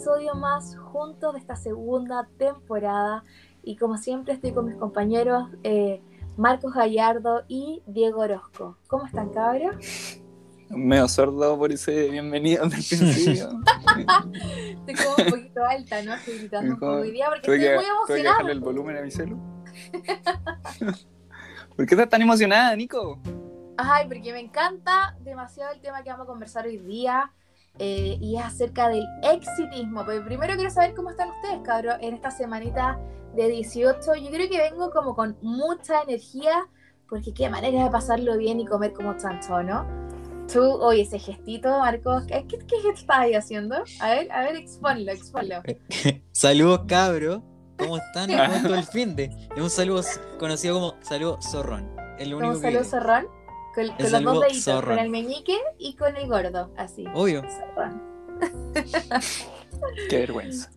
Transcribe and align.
episodio 0.00 0.34
más 0.34 0.78
juntos 0.78 1.34
de 1.34 1.40
esta 1.40 1.56
segunda 1.56 2.26
temporada 2.38 3.22
y 3.62 3.76
como 3.76 3.98
siempre 3.98 4.32
estoy 4.32 4.52
con 4.52 4.64
mis 4.64 4.76
compañeros 4.76 5.50
eh, 5.62 6.00
Marcos 6.38 6.72
Gallardo 6.72 7.44
y 7.48 7.82
Diego 7.86 8.20
Orozco. 8.20 8.78
¿Cómo 8.86 9.04
están, 9.04 9.28
cabros? 9.28 9.76
Medio 10.70 11.06
sordo 11.06 11.58
por 11.58 11.70
ese 11.70 12.08
bienvenido 12.08 12.62
del 12.62 12.70
principio. 12.70 13.50
estoy 14.88 14.94
como 15.04 15.16
un 15.18 15.30
poquito 15.32 15.66
alta, 15.66 16.02
¿no? 16.02 16.14
Estoy 16.14 16.38
gritando 16.38 16.72
un 16.72 16.80
poco 16.80 16.92
hoy 16.92 17.10
día 17.10 17.26
porque 17.26 17.40
estoy 17.40 17.58
muy 17.58 17.66
emocionada. 17.68 18.06
¿Tuve 18.06 18.22
que 18.22 18.28
bajarle 18.28 18.52
el 18.52 18.60
volumen 18.60 18.96
a 18.96 19.02
mi 19.02 19.10
celu? 19.10 19.38
¿Por 21.76 21.84
qué 21.84 21.94
estás 21.94 22.08
tan 22.08 22.22
emocionada, 22.22 22.74
Nico? 22.74 23.20
Ay, 23.76 24.08
porque 24.08 24.32
me 24.32 24.40
encanta 24.40 25.14
demasiado 25.20 25.74
el 25.74 25.82
tema 25.82 26.02
que 26.02 26.08
vamos 26.08 26.24
a 26.24 26.26
conversar 26.26 26.64
hoy 26.64 26.78
día. 26.78 27.30
Eh, 27.78 28.18
y 28.20 28.36
es 28.36 28.44
acerca 28.44 28.88
del 28.88 29.06
exitismo. 29.22 30.04
Pero 30.04 30.24
primero 30.24 30.54
quiero 30.54 30.70
saber 30.70 30.94
cómo 30.94 31.10
están 31.10 31.30
ustedes, 31.30 31.60
cabros, 31.62 31.96
en 32.00 32.14
esta 32.14 32.30
semanita 32.30 32.98
de 33.34 33.48
18. 33.48 34.14
Yo 34.16 34.30
creo 34.30 34.48
que 34.48 34.58
vengo 34.58 34.90
como 34.90 35.14
con 35.14 35.36
mucha 35.40 36.02
energía, 36.02 36.66
porque 37.08 37.32
qué 37.32 37.48
manera 37.48 37.84
de 37.84 37.90
pasarlo 37.90 38.36
bien 38.36 38.60
y 38.60 38.66
comer 38.66 38.92
como 38.92 39.16
chancho, 39.16 39.62
¿no? 39.62 39.86
Tú, 40.52 40.62
oye, 40.62 41.02
ese 41.02 41.18
gestito, 41.18 41.68
Marcos, 41.78 42.24
¿qué, 42.26 42.44
qué, 42.48 42.58
qué 42.58 42.88
estás 42.92 43.26
haciendo? 43.36 43.76
A 44.00 44.10
ver, 44.10 44.32
a 44.32 44.40
ver, 44.40 44.56
exponlo, 44.56 45.12
exponlo. 45.12 45.62
Saludos, 46.32 46.82
cabros. 46.88 47.40
¿Cómo 47.78 47.96
están? 47.96 48.30
¿Cómo 48.62 48.74
el 48.74 48.84
fin 48.84 49.16
de? 49.16 49.30
Es 49.56 49.62
un 49.62 49.70
saludo 49.70 50.02
conocido 50.38 50.74
como 50.74 50.94
saludo 51.02 51.38
zorrón. 51.40 51.88
Es 52.18 52.28
lo 52.28 52.38
único 52.38 52.54
¿Un 52.54 52.60
saludo 52.60 52.84
zorrón? 52.84 53.26
Con, 53.74 53.86
con 53.86 54.12
los 54.12 54.22
dos 54.22 54.40
deditos, 54.40 54.84
con 54.84 54.98
el 54.98 55.10
meñique 55.10 55.56
y 55.78 55.94
con 55.94 56.16
el 56.16 56.28
gordo, 56.28 56.72
así. 56.76 57.04
Obvio. 57.14 57.42
qué 60.08 60.18
vergüenza. 60.18 60.70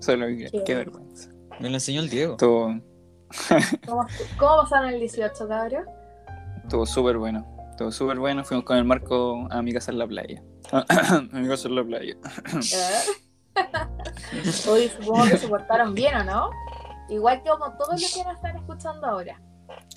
Solo 0.00 0.26
qué, 0.26 0.62
qué, 0.64 0.74
vergüenza. 0.74 1.30
Me 1.58 1.68
lo 1.68 1.74
enseñó 1.74 2.00
el 2.00 2.08
Diego. 2.08 2.36
Todo... 2.36 2.80
¿Cómo, 3.86 4.06
¿Cómo 4.38 4.62
pasaron 4.62 4.90
el 4.90 5.00
18, 5.00 5.48
cabrón? 5.48 5.84
Estuvo 6.62 6.86
súper 6.86 7.18
bueno. 7.18 7.44
Estuvo 7.70 7.90
súper 7.90 8.18
bueno. 8.18 8.44
Fuimos 8.44 8.64
con 8.64 8.76
el 8.76 8.84
Marco 8.84 9.46
a 9.50 9.62
mi 9.62 9.72
casa 9.72 9.90
en 9.90 9.98
la 9.98 10.06
playa. 10.06 10.42
a 10.72 11.22
mi 11.32 11.48
casa 11.48 11.68
en 11.68 11.74
la 11.74 11.84
playa. 11.84 12.16
Hoy 14.68 14.88
supongo 14.88 15.24
que 15.24 15.36
se 15.36 15.48
portaron 15.48 15.94
bien, 15.94 16.14
¿o 16.16 16.24
no? 16.24 16.50
Igual 17.08 17.42
que 17.42 17.50
como 17.50 17.76
todos 17.76 18.00
los 18.00 18.14
que 18.14 18.24
nos 18.24 18.36
están 18.36 18.56
escuchando 18.56 19.06
ahora. 19.06 19.40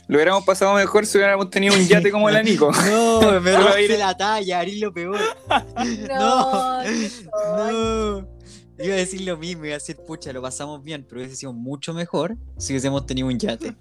Lo 0.08 0.17
hubiéramos 0.17 0.44
pasado 0.44 0.73
mejor 0.73 1.06
si 1.06 1.17
hubiéramos 1.17 1.50
tenido 1.50 1.73
un 1.73 1.88
yate 1.88 2.11
como 2.11 2.28
el 2.30 2.44
Nico. 2.45 2.72
No, 2.72 3.39
me 3.39 3.56
robaste 3.56 3.98
la 3.98 4.16
talla, 4.16 4.59
harí 4.59 4.80
lo 4.80 4.94
peor. 4.94 5.20
No, 6.09 6.83
no, 6.83 8.28
Iba 8.78 8.95
a 8.95 8.98
decir 8.98 9.22
lo 9.22 9.38
mismo, 9.38 9.66
iba 9.66 9.75
a 9.75 9.78
decir, 9.78 9.95
pucha, 9.95 10.33
lo 10.33 10.42
pasamos 10.42 10.83
bien, 10.83 11.06
pero 11.08 11.22
hubiese 11.22 11.36
sido 11.36 11.53
mucho 11.53 11.94
mejor 11.94 12.36
si 12.58 12.73
hubiésemos 12.73 13.05
tenido 13.05 13.27
un 13.27 13.38
yate. 13.38 13.76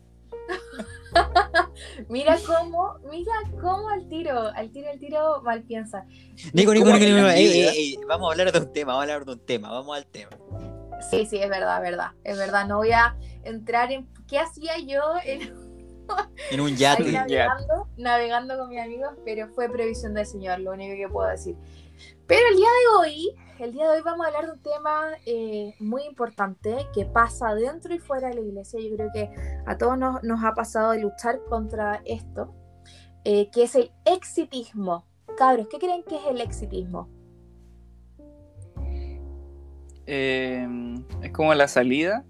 mira 2.09 2.39
cómo, 2.47 2.99
mira 3.11 3.33
cómo 3.61 3.89
al 3.89 4.09
tiro, 4.09 4.49
al 4.55 4.71
tiro, 4.71 4.91
al 4.91 4.99
tiro 4.99 5.43
mal 5.43 5.63
piensa. 5.63 6.05
Nico, 6.53 6.73
Nico, 6.75 6.87
Nico, 6.87 6.99
Nico, 6.99 8.07
vamos 8.07 8.29
a 8.29 8.33
hablar 8.33 8.53
de 8.53 8.59
un 8.59 8.73
tema, 8.73 8.93
vamos 8.93 9.01
a 9.01 9.03
hablar 9.03 9.25
de 9.25 9.33
un 9.33 9.47
tema, 9.47 9.71
vamos 9.71 9.97
al 9.97 10.07
tema. 10.07 10.31
Sí, 11.11 11.27
sí, 11.27 11.39
es 11.39 11.49
verdad, 11.49 11.77
es 11.79 11.91
verdad, 11.91 12.11
es 12.25 12.37
verdad. 12.37 12.67
No 12.67 12.79
voy 12.79 12.93
a 12.93 13.17
entrar 13.45 13.91
en 13.91 14.07
qué 14.29 14.39
hacía 14.39 14.79
yo 14.79 15.01
en 15.25 15.60
en 16.51 16.61
un 16.61 16.77
yate. 16.77 17.13
Navegando, 17.13 17.89
navegando, 17.97 18.59
con 18.59 18.69
mis 18.69 18.81
amigos, 18.81 19.11
pero 19.25 19.49
fue 19.49 19.69
previsión 19.69 20.15
del 20.15 20.27
Señor, 20.27 20.61
lo 20.61 20.73
único 20.73 20.95
que 20.97 21.09
puedo 21.09 21.29
decir. 21.29 21.57
Pero 22.27 22.47
el 22.49 22.57
día 22.57 22.69
de 22.69 22.97
hoy, 22.99 23.37
el 23.59 23.73
día 23.73 23.91
de 23.91 23.97
hoy 23.97 24.03
vamos 24.03 24.25
a 24.25 24.29
hablar 24.29 24.47
de 24.47 24.53
un 24.53 24.63
tema 24.63 25.09
eh, 25.27 25.75
muy 25.81 26.05
importante 26.05 26.87
que 26.95 27.05
pasa 27.05 27.55
dentro 27.55 27.95
y 27.95 27.99
fuera 27.99 28.29
de 28.29 28.35
la 28.35 28.41
iglesia. 28.41 28.81
Yo 28.81 28.95
creo 28.97 29.11
que 29.13 29.31
a 29.67 29.77
todos 29.77 29.99
nos, 29.99 30.23
nos 30.23 30.43
ha 30.45 30.55
pasado 30.55 30.93
de 30.93 31.01
luchar 31.01 31.41
contra 31.49 32.01
esto, 32.05 32.55
eh, 33.25 33.51
que 33.51 33.65
es 33.65 33.75
el 33.75 33.91
exitismo. 34.05 35.05
Cabros, 35.37 35.67
¿qué 35.69 35.79
creen 35.79 36.05
que 36.05 36.17
es 36.17 36.23
el 36.29 36.41
exitismo? 36.41 37.09
Eh, 40.07 40.67
es 41.23 41.33
como 41.33 41.55
la 41.55 41.69
salida, 41.69 42.25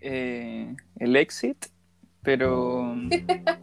el 0.00 1.16
exit 1.16 1.73
pero 2.24 2.96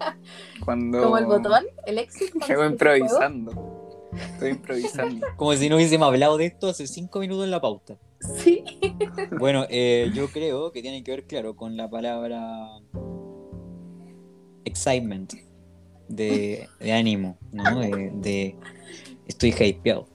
cuando... 0.63 1.01
Como 1.03 1.17
el 1.17 1.25
botón, 1.25 1.66
el 1.85 1.97
éxito. 1.97 2.39
Llego 2.47 2.63
improvisando. 2.63 4.09
Estoy 4.13 4.51
improvisando. 4.51 5.27
Como 5.35 5.53
si 5.53 5.67
no 5.67 5.75
hubiésemos 5.75 6.07
hablado 6.07 6.38
de 6.38 6.45
esto 6.45 6.69
hace 6.69 6.88
cinco 6.88 7.19
minutos 7.19 7.44
en 7.44 7.51
la 7.51 7.59
pauta. 7.59 7.97
Sí. 8.38 8.63
Bueno, 9.39 9.66
eh, 9.69 10.11
yo 10.13 10.27
creo 10.27 10.72
que 10.72 10.81
tiene 10.81 11.03
que 11.03 11.11
ver, 11.11 11.23
claro, 11.23 11.55
con 11.55 11.75
la 11.75 11.89
palabra 11.89 12.67
excitement, 14.66 15.33
de, 16.07 16.67
de 16.79 16.93
ánimo, 16.93 17.38
¿no? 17.51 17.79
De, 17.79 18.11
de 18.13 18.55
estoy 19.25 19.49
hypeado. 19.51 20.07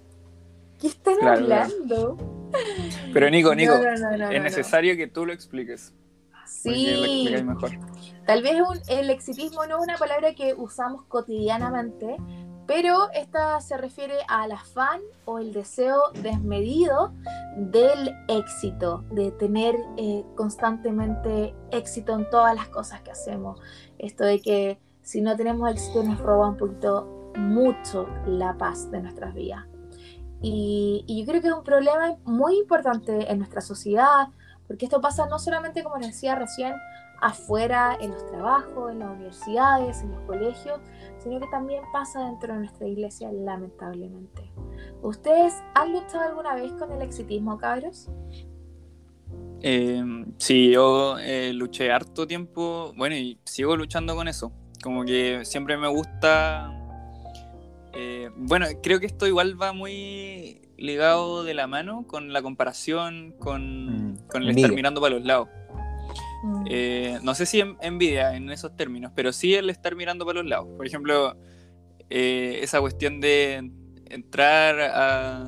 ¿Qué 0.79 0.89
están 0.89 1.23
hablando? 1.27 2.17
Pero 3.13 3.31
Nico, 3.31 3.55
Nico, 3.55 3.75
es 3.75 4.43
necesario 4.43 4.97
que 4.97 5.09
tú 5.09 5.27
lo 5.27 5.33
expliques. 5.33 5.93
Sí. 6.47 7.35
Tal 8.27 8.43
vez 8.43 8.57
el 8.89 9.11
exitismo 9.11 9.67
no 9.67 9.79
es 9.79 9.85
una 9.85 9.97
palabra 9.97 10.35
que 10.35 10.55
usamos 10.55 11.05
cotidianamente, 11.05 12.17
pero 12.67 13.11
esta 13.13 13.61
se 13.61 13.77
refiere 13.77 14.15
al 14.29 14.51
afán 14.51 15.01
o 15.25 15.39
el 15.39 15.53
deseo 15.53 16.01
desmedido 16.23 17.13
del 17.57 18.13
éxito, 18.27 19.05
de 19.13 19.31
tener 19.31 19.77
eh, 19.97 20.25
constantemente 20.35 21.55
éxito 21.71 22.15
en 22.15 22.29
todas 22.29 22.55
las 22.57 22.69
cosas 22.69 23.03
que 23.03 23.13
hacemos. 23.13 23.61
Esto 23.99 24.25
de 24.25 24.41
que 24.41 24.81
si 25.03 25.21
no 25.21 25.37
tenemos 25.37 25.71
éxito 25.71 26.03
nos 26.03 26.19
roba 26.19 26.49
un 26.49 26.57
poquito 26.57 27.33
mucho 27.37 28.09
la 28.27 28.57
paz 28.59 28.91
de 28.91 29.01
nuestras 29.01 29.33
vidas. 29.35 29.65
Y, 30.43 31.05
y 31.07 31.21
yo 31.21 31.27
creo 31.27 31.41
que 31.41 31.49
es 31.49 31.55
un 31.55 31.65
problema 31.65 32.17
muy 32.25 32.59
importante 32.59 33.31
en 33.31 33.39
nuestra 33.39 33.61
sociedad, 33.61 34.29
porque 34.67 34.87
esto 34.87 35.01
pasa 35.01 35.27
no 35.27 35.39
solamente, 35.39 35.83
como 35.83 35.97
les 35.97 36.09
decía 36.09 36.35
recién, 36.35 36.75
afuera, 37.21 37.97
en 38.01 38.11
los 38.11 38.27
trabajos, 38.27 38.93
en 38.93 38.99
las 38.99 39.11
universidades, 39.11 40.03
en 40.03 40.13
los 40.13 40.21
colegios, 40.23 40.81
sino 41.19 41.41
que 41.41 41.47
también 41.49 41.83
pasa 41.93 42.25
dentro 42.27 42.53
de 42.53 42.61
nuestra 42.61 42.87
iglesia, 42.87 43.31
lamentablemente. 43.33 44.51
¿Ustedes 45.03 45.55
han 45.75 45.93
luchado 45.93 46.29
alguna 46.29 46.55
vez 46.55 46.73
con 46.73 46.93
el 46.93 47.03
exitismo, 47.03 47.59
cabros? 47.59 48.09
Eh, 49.63 50.05
sí, 50.37 50.71
yo 50.71 51.19
eh, 51.19 51.53
luché 51.53 51.91
harto 51.91 52.27
tiempo, 52.27 52.93
bueno, 52.97 53.17
y 53.17 53.39
sigo 53.45 53.77
luchando 53.77 54.15
con 54.15 54.29
eso. 54.29 54.53
Como 54.83 55.05
que 55.05 55.45
siempre 55.45 55.77
me 55.77 55.89
gusta... 55.89 56.73
Eh, 57.95 58.31
bueno, 58.37 58.67
creo 58.83 59.01
que 59.01 59.07
esto 59.07 59.27
igual 59.27 59.61
va 59.61 59.73
muy 59.73 60.66
ligado 60.77 61.45
de 61.45 61.55
la 61.55 61.67
mano 61.67 62.07
con 62.07 62.33
la 62.33 62.43
comparación, 62.43 63.35
con, 63.39 64.13
mm, 64.13 64.19
el 64.35 64.51
estar 64.51 64.73
mirando 64.73 65.01
para 65.01 65.15
los 65.15 65.25
lados. 65.25 65.49
Mm. 66.43 66.65
Eh, 66.69 67.19
no 67.23 67.35
sé 67.35 67.47
si 67.47 67.63
envidia 67.81 68.37
en 68.37 68.51
esos 68.51 68.77
términos, 68.77 69.13
pero 69.15 69.33
sí 69.33 69.55
el 69.55 69.71
estar 69.71 69.97
mirando 69.97 70.27
para 70.27 70.41
los 70.41 70.49
lados. 70.49 70.69
Por 70.77 70.87
ejemplo, 70.87 71.37
eh, 72.11 72.61
esa 72.63 72.81
cuestión 72.81 73.21
de 73.21 73.71
entrar 74.07 74.81
a, 74.81 75.45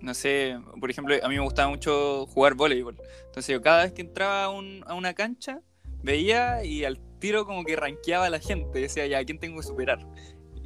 no 0.00 0.14
sé, 0.14 0.58
por 0.80 0.90
ejemplo, 0.90 1.14
a 1.22 1.28
mí 1.28 1.36
me 1.36 1.42
gustaba 1.42 1.68
mucho 1.68 2.26
jugar 2.26 2.54
voleibol. 2.54 2.96
Entonces 3.26 3.52
yo 3.52 3.62
cada 3.62 3.84
vez 3.84 3.92
que 3.92 4.02
entraba 4.02 4.44
a, 4.44 4.94
una 4.94 5.14
cancha, 5.14 5.60
veía 6.02 6.64
y 6.64 6.84
al 6.84 7.00
tiro 7.18 7.46
como 7.46 7.64
que 7.64 7.76
ranqueaba 7.76 8.26
a 8.26 8.30
la 8.30 8.40
gente, 8.40 8.80
decía, 8.80 9.06
ya, 9.06 9.18
¿a 9.18 9.24
quién 9.24 9.38
tengo 9.38 9.60
que 9.60 9.66
superar? 9.66 10.06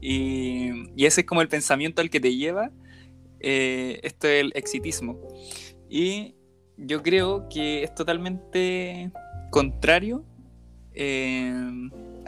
Y, 0.00 0.70
y 0.96 1.06
ese 1.06 1.22
es 1.22 1.26
como 1.26 1.42
el 1.42 1.48
pensamiento 1.48 2.00
al 2.00 2.10
que 2.10 2.20
te 2.20 2.34
lleva 2.34 2.70
eh, 3.40 4.00
esto 4.02 4.28
es 4.28 4.40
el 4.40 4.52
exitismo. 4.54 5.18
Y 5.88 6.34
yo 6.76 7.02
creo 7.02 7.48
que 7.48 7.82
es 7.82 7.94
totalmente 7.94 9.10
contrario 9.50 10.24
eh, 10.94 11.52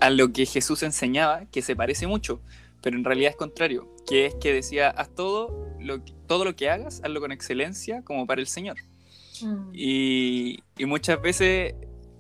a 0.01 0.11
lo 0.11 0.33
que 0.33 0.47
Jesús 0.47 0.83
enseñaba, 0.83 1.47
que 1.47 1.63
se 1.63 1.77
parece 1.77 2.07
mucho, 2.07 2.41
pero 2.83 2.97
en 2.97 3.05
realidad 3.05 3.31
es 3.31 3.37
contrario, 3.37 3.95
que 4.07 4.27
es 4.27 4.35
que 4.37 4.53
decía, 4.53 4.89
haz 4.91 5.15
todo 5.15 5.69
lo, 5.79 6.01
todo 6.27 6.45
lo 6.45 6.57
que 6.57 6.71
hagas, 6.71 7.01
hazlo 7.05 7.21
con 7.21 7.33
excelencia 7.33 8.03
como 8.03 8.27
para 8.27 8.41
el 8.41 8.47
Señor. 8.47 8.77
Mm. 9.43 9.71
Y, 9.73 10.59
y 10.79 10.87
muchas 10.87 11.21
veces 11.21 11.75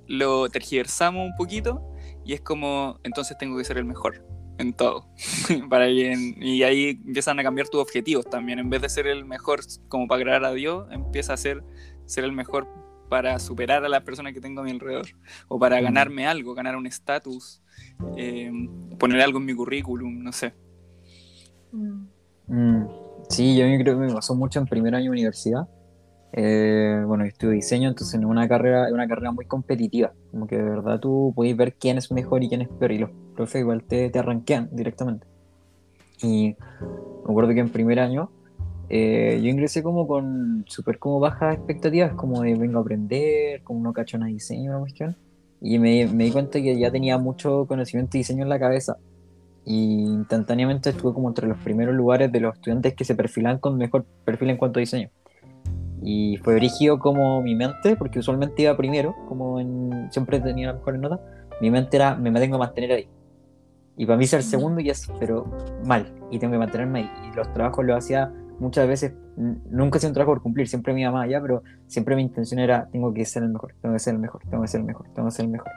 lo 0.06 0.48
tergiversamos 0.48 1.26
un 1.26 1.37
poquito 1.37 1.82
y 2.25 2.34
es 2.34 2.40
como, 2.40 2.98
entonces 3.04 3.38
tengo 3.38 3.56
que 3.56 3.64
ser 3.64 3.78
el 3.78 3.84
mejor 3.84 4.26
en 4.61 4.73
todo. 4.73 5.07
para 5.71 5.89
y 5.89 6.62
ahí 6.62 7.01
empiezan 7.05 7.39
a 7.39 7.43
cambiar 7.43 7.69
tus 7.69 7.81
objetivos 7.81 8.29
también. 8.29 8.59
En 8.59 8.71
vez 8.71 8.83
de 8.83 8.89
ser 8.89 9.07
el 9.07 9.25
mejor 9.25 9.61
como 9.89 10.07
para 10.07 10.21
agradar 10.21 10.45
a 10.45 10.53
Dios, 10.53 10.87
empieza 10.91 11.33
a 11.33 11.37
ser, 11.37 11.65
ser 12.07 12.25
el 12.25 12.33
mejor 12.33 12.69
para 13.09 13.39
superar 13.39 13.85
a 13.85 13.89
las 13.89 14.03
personas 14.03 14.33
que 14.33 14.41
tengo 14.41 14.61
a 14.61 14.65
mi 14.65 14.71
alrededor. 14.71 15.09
O 15.49 15.59
para 15.59 15.81
ganarme 15.81 16.27
algo, 16.27 16.55
ganar 16.55 16.77
un 16.77 16.87
estatus, 16.87 17.62
eh, 18.17 18.51
poner 18.99 19.21
algo 19.21 19.39
en 19.39 19.45
mi 19.45 19.55
currículum, 19.55 20.23
no 20.23 20.33
sé. 20.33 20.55
Mm. 21.73 22.07
Mm, 22.47 22.89
sí, 23.29 23.57
yo 23.57 23.65
creo 23.83 23.99
que 23.99 24.07
me 24.07 24.12
pasó 24.12 24.35
mucho 24.35 24.61
en 24.61 24.67
primer 24.67 24.95
año 24.95 25.05
de 25.05 25.11
universidad. 25.11 25.69
Eh, 26.32 27.03
bueno, 27.06 27.25
yo 27.25 27.29
estudio 27.29 27.53
diseño, 27.53 27.88
entonces 27.88 28.19
es 28.19 28.25
una 28.25 28.49
carrera, 28.49 28.87
es 28.87 28.93
una 28.93 29.09
carrera 29.09 29.32
muy 29.32 29.47
competitiva. 29.47 30.12
Como 30.31 30.47
que 30.47 30.56
de 30.56 30.62
verdad 30.62 31.00
tú 31.00 31.32
podés 31.35 31.56
ver 31.56 31.75
quién 31.75 31.99
es 31.99 32.11
mejor 32.12 32.43
y 32.44 32.49
quién 32.49 32.62
es 32.62 32.69
peor, 32.69 32.93
y 32.93 32.99
los 32.99 33.11
profes 33.35 33.61
igual 33.61 33.82
te, 33.85 34.11
te 34.11 34.19
arranquean 34.19 34.69
directamente. 34.73 35.27
Y 36.23 36.56
me 37.25 37.31
acuerdo 37.31 37.55
que 37.55 37.61
en 37.61 37.71
primer 37.71 37.99
año 38.00 38.31
eh, 38.88 39.41
yo 39.43 39.49
ingresé 39.49 39.82
como 39.82 40.06
con 40.06 40.65
súper 40.67 40.99
como 40.99 41.21
bajas 41.21 41.56
expectativas, 41.56 42.12
como 42.15 42.43
de 42.43 42.55
vengo 42.55 42.79
a 42.79 42.83
aprender, 42.83 43.62
como 43.62 43.81
no 43.83 43.93
cacho 43.93 44.19
nada 44.19 44.29
de 44.29 44.35
diseño, 44.35 44.71
una 44.71 44.81
cuestión. 44.81 45.17
Y 45.61 45.79
me, 45.79 46.06
me 46.06 46.25
di 46.25 46.33
cuenta 46.33 46.61
que 46.61 46.79
ya 46.79 46.91
tenía 46.91 47.19
mucho 47.19 47.67
conocimiento 47.67 48.12
de 48.12 48.19
diseño 48.19 48.43
en 48.44 48.49
la 48.49 48.59
cabeza 48.59 48.97
y 49.65 50.03
instantáneamente 50.03 50.91
estuve 50.91 51.12
como 51.12 51.29
entre 51.29 51.47
los 51.47 51.59
primeros 51.59 51.94
lugares 51.94 52.33
de 52.33 52.41
los 52.41 52.55
estudiantes 52.55 52.94
que 52.94 53.05
se 53.05 53.15
perfilan 53.15 53.59
con 53.59 53.76
mejor 53.76 54.05
perfil 54.25 54.50
en 54.50 54.56
cuanto 54.56 54.79
a 54.79 54.81
diseño. 54.81 55.11
Y 56.02 56.38
fue 56.38 56.55
brígido 56.55 56.99
como 56.99 57.43
mi 57.43 57.55
mente, 57.55 57.97
porque 57.97 58.19
usualmente 58.19 58.62
iba 58.62 58.76
primero, 58.76 59.14
como 59.29 59.61
en, 59.61 60.08
siempre 60.11 60.41
tenía 60.41 60.69
las 60.69 60.76
mejores 60.76 61.00
notas, 61.00 61.20
mi 61.61 61.70
mente 61.70 61.97
era, 61.97 62.14
me 62.14 62.32
tengo 62.32 62.56
que 62.56 62.61
mantener 62.61 62.93
ahí. 62.93 63.08
Y 63.97 64.06
para 64.06 64.17
mí 64.17 64.26
ser 64.26 64.43
segundo 64.43 64.81
ya 64.81 64.93
es, 64.93 65.11
pero 65.19 65.44
mal, 65.85 66.12
y 66.31 66.38
tengo 66.38 66.52
que 66.52 66.58
mantenerme 66.58 67.00
ahí. 67.00 67.11
Y 67.31 67.37
los 67.37 67.52
trabajos 67.52 67.85
los 67.85 67.99
hacía 67.99 68.32
muchas 68.58 68.88
veces, 68.88 69.12
nunca 69.37 69.99
hacía 69.99 70.08
un 70.08 70.14
trabajo 70.14 70.35
por 70.35 70.43
cumplir, 70.43 70.69
siempre 70.69 70.93
me 70.93 71.02
iba 71.02 71.11
más 71.11 71.25
allá, 71.25 71.41
pero 71.41 71.62
siempre 71.87 72.17
mi 72.17 72.23
intención 72.23 72.61
era, 72.61 72.88
tengo 72.91 73.12
que 73.12 73.25
ser 73.25 73.43
el 73.43 73.50
mejor, 73.50 73.75
tengo 73.81 73.94
que 73.94 73.99
ser 73.99 74.14
el 74.14 74.20
mejor, 74.20 74.43
tengo 74.49 74.62
que 74.62 74.69
ser 74.69 74.81
el 74.81 74.87
mejor, 74.87 75.06
tengo 75.14 75.29
que 75.29 75.35
ser 75.35 75.44
el 75.44 75.50
mejor. 75.50 75.70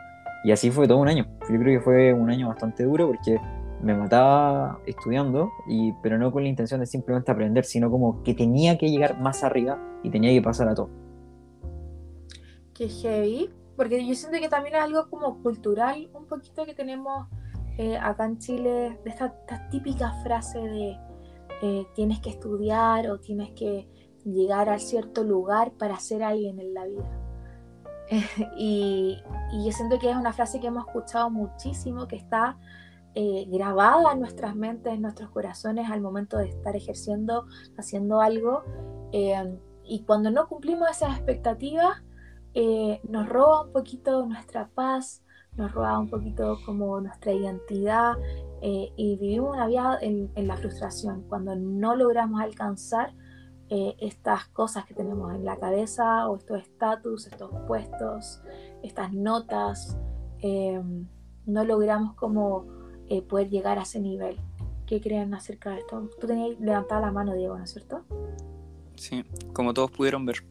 Y 0.44 0.52
así 0.52 0.72
fue 0.72 0.88
todo 0.88 0.98
un 0.98 1.08
año. 1.08 1.26
Yo 1.50 1.58
creo 1.60 1.80
que 1.80 1.82
fue 1.82 2.14
un 2.14 2.30
año 2.30 2.50
bastante 2.50 2.84
duro 2.84 3.08
porque 3.08 3.40
me 3.84 3.94
mataba 3.94 4.80
estudiando, 4.86 5.52
y, 5.68 5.92
pero 6.02 6.18
no 6.18 6.32
con 6.32 6.44
la 6.44 6.50
intención 6.50 6.80
de 6.80 6.86
simplemente 6.86 7.32
aprender, 7.32 7.66
sino 7.66 7.92
como 7.92 8.24
que 8.24 8.34
tenía 8.34 8.78
que 8.78 8.90
llegar 8.90 9.20
más 9.20 9.44
arriba 9.44 9.78
y 10.04 10.10
tenía 10.10 10.32
que 10.32 10.42
pasar 10.42 10.70
a 10.70 10.76
todo. 10.76 10.90
Qué 12.74 12.88
heavy, 12.88 13.50
porque 13.76 14.06
yo 14.06 14.16
siento 14.16 14.40
que 14.40 14.48
también 14.48 14.76
es 14.76 14.82
algo 14.82 15.10
como 15.10 15.42
cultural, 15.44 16.10
un 16.14 16.26
poquito 16.26 16.66
que 16.66 16.74
tenemos 16.74 17.28
eh, 17.78 17.98
acá 17.98 18.26
en 18.26 18.40
Chile, 18.40 19.00
de 19.04 19.10
esta, 19.10 19.34
típica 19.70 20.14
frase 20.24 20.60
de 20.60 20.98
eh, 21.62 21.88
tienes 21.94 22.20
que 22.20 22.30
estudiar 22.30 23.10
o 23.10 23.20
tienes 23.20 23.52
que 23.52 23.90
llegar 24.24 24.70
a 24.70 24.80
cierto 24.80 25.24
lugar 25.24 25.74
para 25.74 26.00
ser 26.00 26.24
alguien 26.24 26.60
en 26.60 26.74
la 26.74 26.86
vida. 26.86 27.20
y 28.58 29.22
yo 29.66 29.72
siento 29.72 30.00
que 30.00 30.10
es 30.10 30.16
una 30.16 30.32
frase 30.34 30.60
que 30.60 30.68
hemos 30.68 30.88
escuchado 30.88 31.30
muchísimo, 31.30 32.08
que 32.08 32.16
está 32.16 32.58
eh, 33.16 33.46
grabada 33.48 34.14
en 34.14 34.22
nuestras 34.22 34.56
mentes, 34.56 34.92
en 34.92 35.04
nuestros 35.04 35.30
corazones 35.30 35.88
al 35.92 36.02
momento 36.02 36.38
de 36.38 36.50
estar 36.50 36.76
ejerciendo, 36.76 37.46
haciendo 37.78 38.22
algo. 38.22 38.64
Eh, 39.12 39.60
y 39.84 40.04
cuando 40.04 40.32
no 40.32 40.48
cumplimos 40.48 40.90
esas 40.90 41.18
expectativas, 41.18 42.02
eh, 42.56 43.02
nos 43.08 43.30
roba 43.30 43.66
un 43.66 43.72
poquito 43.72 44.26
nuestra 44.26 44.68
paz, 44.70 45.24
nos 45.56 45.72
roba 45.74 46.00
un 46.00 46.10
poquito 46.10 46.58
como 46.66 47.00
nuestra 47.02 47.32
identidad 47.32 48.14
y 48.62 49.18
vivimos 49.20 49.56
una 49.56 49.68
vida 49.68 49.98
en, 50.02 50.32
en, 50.36 50.48
la 50.48 50.56
frustración 50.56 51.24
cuando 51.28 51.54
no 51.54 51.96
logramos 51.96 52.40
alcanzar 52.40 53.14
estas 53.68 54.48
cosas 54.48 54.86
que 54.86 54.94
tenemos 54.94 55.34
en 55.36 55.44
la 55.44 55.58
cabeza 55.58 56.30
o 56.30 56.38
estos 56.38 56.62
estatus, 56.62 57.28
estos 57.28 57.52
puestos, 57.68 58.42
estas 58.82 59.12
notas. 59.12 59.98
no 60.42 61.64
logramos 61.66 62.16
como 62.16 62.83
eh, 63.14 63.22
poder 63.22 63.50
llegar 63.50 63.78
a 63.78 63.84
ese 63.84 64.00
nivel. 64.00 64.38
¿Qué 64.88 65.00
creen 65.00 65.34
acerca 65.34 65.70
de 65.70 65.80
esto? 65.80 66.10
Tú 66.20 66.26
tenías 66.26 66.60
levantada 66.60 67.02
la 67.02 67.12
mano, 67.12 67.36
Diego, 67.36 67.56
¿no 67.58 67.64
es 67.64 67.72
cierto? 67.72 68.04
Sí, 68.96 69.24
como 69.54 69.74
todos 69.74 69.92
pudieron 69.92 70.26
ver. 70.26 70.44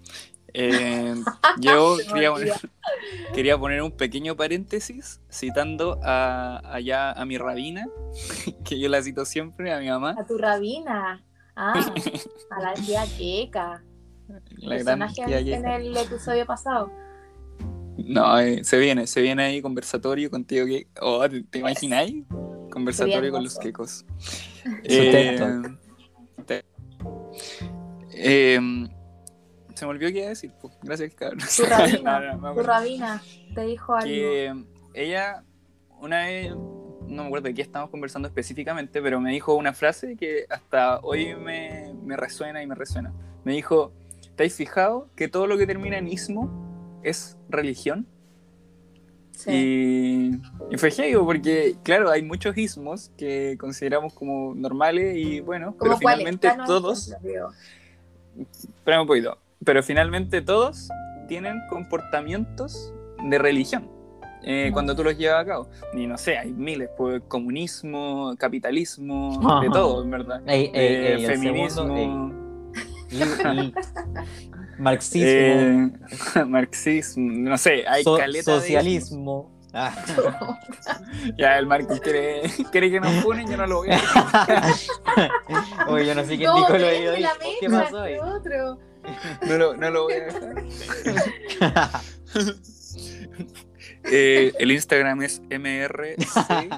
Eh, 0.54 1.14
yo 1.60 1.96
quería 3.34 3.58
poner, 3.58 3.82
un 3.82 3.90
pequeño 3.90 4.36
paréntesis 4.36 5.20
citando 5.28 5.98
a, 6.04 6.60
allá 6.72 7.10
a 7.10 7.24
mi 7.24 7.36
rabina, 7.36 7.88
que 8.64 8.78
yo 8.78 8.88
la 8.88 9.02
cito 9.02 9.24
siempre, 9.24 9.72
a 9.72 9.80
mi 9.80 9.88
mamá. 9.88 10.14
A 10.16 10.24
tu 10.24 10.38
rabina. 10.38 11.24
Ah, 11.56 11.74
a 12.50 12.62
la 12.62 12.74
tía 12.74 13.04
Keka. 13.18 13.82
La 14.58 14.78
gran 14.78 15.02
en 15.18 15.66
el 15.66 15.96
episodio 15.96 16.46
pasado. 16.46 16.90
No, 17.98 18.38
eh, 18.38 18.64
se 18.64 18.78
viene, 18.78 19.06
se 19.06 19.20
viene 19.20 19.42
ahí 19.44 19.60
conversatorio 19.60 20.30
contigo 20.30 20.64
que. 20.64 20.86
Oh, 21.00 21.26
¿te, 21.28 21.58
imagináis? 21.58 22.24
Conversatorio 22.72 23.30
con 23.30 23.44
los 23.44 23.58
quecos. 23.58 24.04
Eh, 28.14 28.54
em, 28.54 28.88
se 29.74 29.84
me 29.84 29.90
olvidó 29.90 30.12
qué 30.12 30.18
iba 30.18 30.26
a 30.26 30.28
decir, 30.28 30.52
pues. 30.60 30.72
Gracias, 30.82 31.12
cabrón. 31.14 31.40
Tu 31.56 31.64
rabina, 31.68 32.40
tu 32.54 32.62
rabina 32.62 33.22
te 33.52 33.62
dijo 33.62 33.94
algo. 33.94 34.06
Que 34.06 34.64
ella, 34.94 35.42
una 35.98 36.26
vez, 36.26 36.50
no 36.50 37.22
me 37.22 37.26
acuerdo 37.26 37.48
de 37.48 37.54
qué 37.54 37.62
estamos 37.62 37.90
conversando 37.90 38.28
específicamente, 38.28 39.02
pero 39.02 39.20
me 39.20 39.32
dijo 39.32 39.54
una 39.54 39.72
frase 39.72 40.16
que 40.16 40.46
hasta 40.48 41.00
hoy 41.00 41.34
me, 41.34 41.92
me 42.04 42.16
resuena 42.16 42.62
y 42.62 42.66
me 42.68 42.76
resuena. 42.76 43.12
Me 43.42 43.54
dijo: 43.54 43.92
¿Te 44.36 44.44
has 44.44 44.52
fijado 44.52 45.08
que 45.16 45.26
todo 45.26 45.48
lo 45.48 45.58
que 45.58 45.66
termina 45.66 45.98
en 45.98 46.06
ismo 46.06 47.00
es 47.02 47.36
religión. 47.48 48.06
Y, 49.46 50.36
y, 50.70 50.76
fue 50.76 50.90
genial 50.90 51.22
porque, 51.24 51.76
claro, 51.82 52.10
hay 52.10 52.22
muchos 52.22 52.56
ismos 52.56 53.10
que 53.16 53.56
consideramos 53.58 54.14
como 54.14 54.54
normales 54.54 55.16
y 55.16 55.40
bueno, 55.40 55.74
pero 55.80 55.96
finalmente 55.96 56.48
todos. 56.66 57.14
Pero 58.84 59.02
un 59.02 59.06
poquito. 59.06 59.38
Pero 59.64 59.82
finalmente 59.82 60.42
todos 60.42 60.88
tienen 61.28 61.60
comportamientos 61.68 62.92
de 63.24 63.38
religión. 63.38 63.88
Eh, 64.44 64.70
cuando 64.72 64.96
tú 64.96 65.04
los 65.04 65.16
llevas 65.16 65.42
a 65.42 65.46
cabo. 65.46 65.68
Y 65.94 66.06
no 66.06 66.18
sé, 66.18 66.36
hay 66.36 66.52
miles, 66.52 66.90
pues 66.96 67.22
comunismo, 67.28 68.34
capitalismo, 68.36 69.60
de 69.60 69.70
todo, 69.70 70.02
en 70.02 70.10
verdad. 70.10 70.42
Eh, 70.46 71.24
feminismo. 71.26 72.42
Marxismo. 74.78 75.28
Eh, 75.28 75.90
marxismo, 76.46 77.32
no 77.50 77.58
sé, 77.58 77.84
hay 77.86 78.04
caleta 78.04 78.58
Socialismo. 78.58 79.52
Ah. 79.74 79.94
ya, 81.38 81.58
el 81.58 81.66
Marcos 81.66 81.98
quiere, 82.00 82.42
quiere 82.70 82.90
que 82.90 83.00
nos 83.00 83.22
funen, 83.22 83.48
yo 83.48 83.56
no 83.56 83.66
lo 83.66 83.76
voy 83.76 83.88
a. 83.90 84.00
Oye, 85.88 86.06
yo 86.06 86.14
no 86.14 86.24
sé 86.24 86.36
quién 86.36 86.50
no, 86.50 86.56
dijo 86.56 86.76
lo 86.76 86.86
de 86.86 87.26
¿Qué 87.60 87.70
pasó 87.70 88.02
ahí? 88.02 88.18
Otro. 88.18 88.78
No, 89.46 89.58
lo, 89.58 89.76
no 89.76 89.90
lo 89.90 90.02
voy 90.04 90.12
a 90.12 90.24
dejar. 90.24 92.00
eh, 94.04 94.52
el 94.58 94.72
Instagram 94.72 95.22
es 95.22 95.40
MRC. 95.48 96.68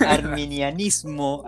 Arminianismo. 0.00 1.44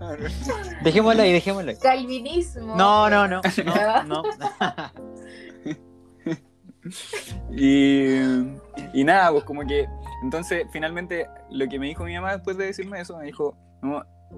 Dejémoslo 0.84 1.22
ahí, 1.22 1.32
dejémoslo 1.32 1.70
ahí. 1.70 1.76
Calvinismo. 1.76 2.76
No, 2.76 3.10
no, 3.10 3.26
no. 3.26 3.40
no, 4.06 4.22
y, 7.50 8.20
y 8.92 9.04
nada, 9.04 9.32
pues 9.32 9.44
como 9.44 9.66
que. 9.66 9.86
Entonces, 10.22 10.66
finalmente, 10.72 11.28
lo 11.50 11.68
que 11.68 11.78
me 11.78 11.86
dijo 11.86 12.04
mi 12.04 12.14
mamá 12.14 12.32
después 12.32 12.56
de 12.56 12.66
decirme 12.66 13.00
eso, 13.00 13.18
me 13.18 13.26
dijo: 13.26 13.56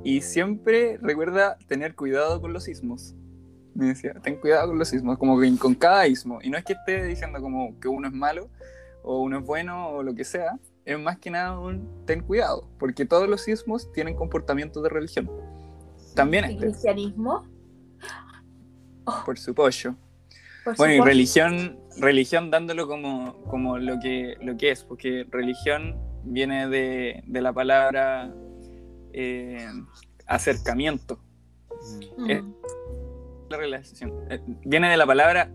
y 0.04 0.20
siempre 0.20 0.98
recuerda 1.00 1.56
tener 1.66 1.94
cuidado 1.94 2.40
con 2.40 2.52
los 2.52 2.64
sismos. 2.64 3.14
Me 3.74 3.86
decía, 3.86 4.14
ten 4.22 4.36
cuidado 4.36 4.68
con 4.68 4.78
los 4.78 4.88
sismos, 4.88 5.18
como 5.18 5.40
que 5.40 5.56
con 5.56 5.74
cada 5.74 6.06
ismo. 6.06 6.40
Y 6.42 6.50
no 6.50 6.58
es 6.58 6.64
que 6.64 6.72
esté 6.72 7.04
diciendo 7.04 7.40
como 7.40 7.78
que 7.80 7.88
uno 7.88 8.08
es 8.08 8.14
malo 8.14 8.48
o 9.02 9.22
uno 9.22 9.38
es 9.38 9.44
bueno 9.44 9.90
o 9.90 10.02
lo 10.02 10.14
que 10.14 10.24
sea, 10.24 10.58
es 10.84 10.98
más 10.98 11.18
que 11.18 11.30
nada 11.30 11.58
un 11.58 12.04
ten 12.06 12.22
cuidado, 12.22 12.68
porque 12.78 13.04
todos 13.04 13.28
los 13.28 13.42
sismos 13.42 13.92
tienen 13.92 14.16
comportamientos 14.16 14.82
de 14.82 14.88
religión. 14.88 15.30
También 16.18 16.44
¿El 16.46 16.50
este. 16.54 16.66
cristianismo? 16.66 17.46
Por 19.24 19.38
supuesto. 19.38 19.94
bueno, 20.76 20.94
y 20.94 21.00
religión, 21.00 21.78
religión 21.96 22.50
dándolo 22.50 22.88
como, 22.88 23.40
como 23.44 23.78
lo, 23.78 24.00
que, 24.00 24.34
lo 24.42 24.56
que 24.56 24.72
es, 24.72 24.82
porque 24.82 25.24
religión 25.30 25.96
viene 26.24 26.68
de, 26.68 27.22
la 27.28 27.52
palabra 27.52 28.34
eh, 29.12 29.64
acercamiento. 30.26 31.20
Mm. 32.16 32.52
la 33.48 33.56
relación. 33.56 34.12
Eh, 34.28 34.40
viene 34.64 34.90
de 34.90 34.96
la 34.96 35.06
palabra 35.06 35.52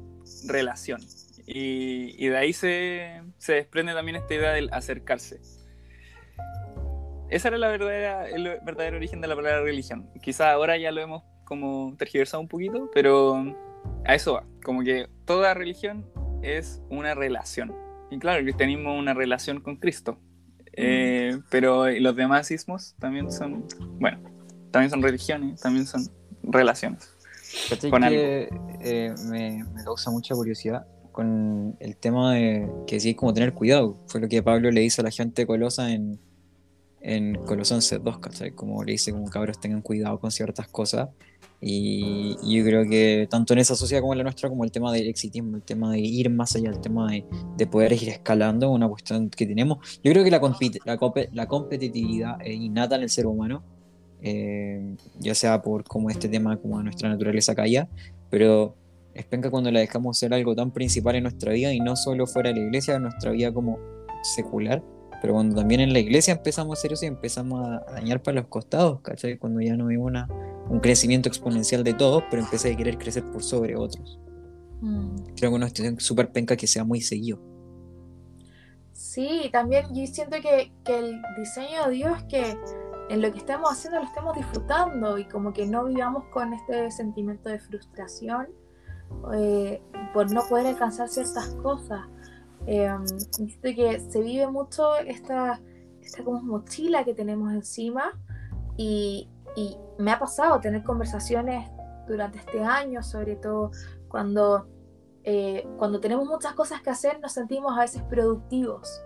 relación. 0.48 1.02
Y, 1.46 2.26
de 2.26 2.38
ahí 2.38 2.54
se, 2.54 3.22
se, 3.38 3.54
desprende 3.56 3.94
también 3.94 4.16
esta 4.16 4.34
idea 4.34 4.54
del 4.54 4.70
acercarse. 4.72 5.42
Esa 7.34 7.48
era 7.48 7.58
la 7.58 7.68
verdadera, 7.70 8.30
el 8.30 8.44
verdadero 8.64 8.98
origen 8.98 9.20
de 9.20 9.28
la 9.28 9.36
palabra 9.36 9.64
religión. 9.64 10.08
Quizás 10.22 10.50
ahora 10.50 10.78
ya 10.78 10.92
lo 10.92 11.02
hemos 11.02 11.24
como 11.46 11.96
tergiversado 11.98 12.42
un 12.42 12.48
poquito, 12.48 12.92
pero 12.94 13.44
a 14.06 14.14
eso 14.14 14.34
va. 14.34 14.46
Como 14.64 14.84
que 14.84 15.08
toda 15.26 15.56
religión 15.56 16.06
es 16.44 16.84
una 16.92 17.16
relación. 17.16 17.74
Y 18.12 18.20
claro, 18.20 18.38
el 18.38 18.46
cristianismo 18.46 18.94
es 18.94 19.00
una 19.00 19.16
relación 19.16 19.62
con 19.62 19.78
Cristo. 19.78 20.20
Eh, 20.74 21.40
pero 21.50 21.90
los 21.90 22.16
demás 22.16 22.52
ismos 22.52 22.94
también 23.00 23.32
son, 23.32 23.66
bueno, 24.00 24.20
también 24.70 24.92
son 24.92 25.02
religiones, 25.02 25.60
también 25.60 25.88
son 25.88 26.08
relaciones. 26.44 27.16
Con 27.90 28.04
que 28.04 28.48
eh, 28.82 29.16
me, 29.26 29.64
me, 29.74 29.84
causa 29.84 30.12
mucha 30.12 30.36
curiosidad 30.36 30.86
con 31.12 31.78
el 31.80 31.98
tema 31.98 32.36
de 32.36 32.70
que 32.86 33.00
sí 33.00 33.16
como 33.16 33.34
tener 33.34 33.54
cuidado. 33.54 33.98
Fue 34.06 34.22
lo 34.22 34.28
que 34.28 34.44
Pablo 34.44 34.70
le 34.70 34.84
hizo 34.84 35.02
a 35.02 35.06
la 35.06 35.12
gente 35.12 35.48
colosa 35.48 35.92
en, 35.92 36.20
en 37.04 37.36
Colosenses 37.46 38.02
2, 38.02 38.20
¿cachai? 38.20 38.52
Como 38.52 38.84
le 38.84 38.94
dice, 38.94 39.12
como 39.12 39.30
cabros 39.30 39.60
tengan 39.60 39.82
cuidado 39.82 40.20
con 40.20 40.32
ciertas 40.32 40.68
cosas. 40.70 41.10
Y, 41.60 42.36
yo 42.44 42.64
creo 42.66 42.90
que 42.90 43.28
tanto 43.30 43.54
en 43.54 43.60
esa 43.60 43.76
sociedad 43.76 44.02
como 44.02 44.14
en 44.14 44.20
la 44.20 44.24
nuestra, 44.24 44.50
como 44.50 44.64
el 44.64 44.72
tema 44.72 44.92
del 44.92 45.08
exitismo, 45.08 45.58
el 45.58 45.64
tema 45.64 45.92
de 45.92 46.00
ir 46.00 46.30
más 46.30 46.56
allá, 46.56 46.70
el 46.70 46.82
tema 46.82 47.12
de, 47.12 47.26
de 47.58 47.68
poder 47.68 47.94
ir 47.94 48.10
escalando, 48.10 48.72
una 48.72 48.88
cuestión 48.88 49.30
que 49.30 49.46
tenemos. 49.46 50.00
Yo 50.04 50.12
creo 50.12 50.24
que 50.24 50.32
la, 50.32 50.40
la, 50.86 51.28
la 51.32 51.48
competitividad 51.48 52.38
es 52.42 52.56
innata 52.56 52.96
en 52.96 53.04
el 53.04 53.10
ser 53.10 53.28
humano, 53.28 53.64
eh, 54.22 54.96
ya 55.20 55.36
sea 55.36 55.62
por 55.62 55.84
como 55.84 56.10
este 56.10 56.30
tema, 56.30 56.58
como 56.58 56.82
nuestra 56.82 57.10
naturaleza 57.10 57.54
caía, 57.54 57.90
pero 58.30 58.76
es 59.14 59.26
penca 59.26 59.50
cuando 59.50 59.72
la 59.72 59.80
dejamos 59.80 60.18
ser 60.18 60.34
algo 60.34 60.56
tan 60.56 60.72
principal 60.72 61.16
en 61.16 61.24
nuestra 61.24 61.54
vida 61.54 61.74
y 61.74 61.80
no 61.80 61.96
solo 61.96 62.28
fuera 62.28 62.50
de 62.50 62.60
la 62.60 62.66
iglesia, 62.66 62.96
en 62.96 63.04
nuestra 63.04 63.32
vida 63.32 63.54
como 63.54 63.80
secular, 64.36 64.84
pero 65.24 65.36
cuando 65.36 65.56
también 65.56 65.80
en 65.80 65.94
la 65.94 66.00
iglesia 66.00 66.34
empezamos 66.34 66.78
a 66.78 66.80
hacer 66.82 66.92
eso 66.92 67.06
y 67.06 67.08
empezamos 67.08 67.66
a 67.66 67.94
dañar 67.94 68.22
para 68.22 68.42
los 68.42 68.48
costados, 68.48 69.00
¿cachai? 69.00 69.38
Cuando 69.38 69.62
ya 69.62 69.78
no 69.78 69.88
vimos 69.88 70.08
una, 70.08 70.28
un 70.68 70.82
crecimiento 70.82 71.30
exponencial 71.30 71.82
de 71.86 71.94
todos, 71.94 72.26
pero 72.30 72.44
empecé 72.44 72.74
a 72.74 72.76
querer 72.76 72.98
crecer 72.98 73.24
por 73.32 73.42
sobre 73.42 73.78
otros. 73.78 74.20
Mm. 74.82 75.16
Creo 75.16 75.36
que 75.38 75.46
es 75.46 75.54
una 75.54 75.68
situación 75.70 75.98
súper 76.02 76.30
penca 76.30 76.58
que 76.58 76.68
sea 76.68 76.84
muy 76.84 77.00
seguido. 77.00 77.40
Sí, 78.92 79.48
también 79.54 79.86
yo 79.96 80.06
siento 80.08 80.36
que, 80.42 80.74
que 80.84 81.00
el 81.00 81.22
diseño 81.38 81.86
de 81.86 81.92
Dios 81.92 82.18
es 82.18 82.24
que 82.26 82.58
en 83.10 83.22
lo 83.22 83.32
que 83.32 83.38
estamos 83.38 83.72
haciendo 83.72 84.02
lo 84.02 84.06
estemos 84.06 84.36
disfrutando 84.36 85.18
y 85.18 85.24
como 85.24 85.54
que 85.54 85.66
no 85.66 85.86
vivamos 85.86 86.26
con 86.34 86.52
este 86.52 86.92
sentimiento 86.92 87.48
de 87.48 87.60
frustración 87.60 88.50
eh, 89.34 89.82
por 90.14 90.30
no 90.34 90.42
poder 90.50 90.68
alcanzar 90.68 91.08
ciertas 91.08 91.56
cosas. 91.64 92.02
Eh, 92.66 92.90
que 93.62 94.00
se 94.00 94.22
vive 94.22 94.48
mucho 94.48 94.96
esta, 94.98 95.60
esta 96.02 96.24
como 96.24 96.42
mochila 96.42 97.04
que 97.04 97.14
tenemos 97.14 97.52
encima 97.52 98.18
y, 98.78 99.30
y, 99.56 99.78
me 99.98 100.12
ha 100.12 100.20
pasado 100.20 100.60
tener 100.60 100.84
conversaciones 100.84 101.70
durante 102.08 102.40
este 102.40 102.64
año, 102.64 103.04
sobre 103.04 103.36
todo 103.36 103.72
cuando, 104.08 104.68
eh, 105.24 105.68
cuando 105.78 106.00
tenemos 106.00 106.28
muchas 106.28 106.54
cosas 106.54 106.82
que 106.82 106.90
hacer, 106.90 107.20
nos 107.20 107.34
sentimos 107.34 107.78
a 107.78 107.82
veces 107.82 108.02
productivos. 108.04 109.04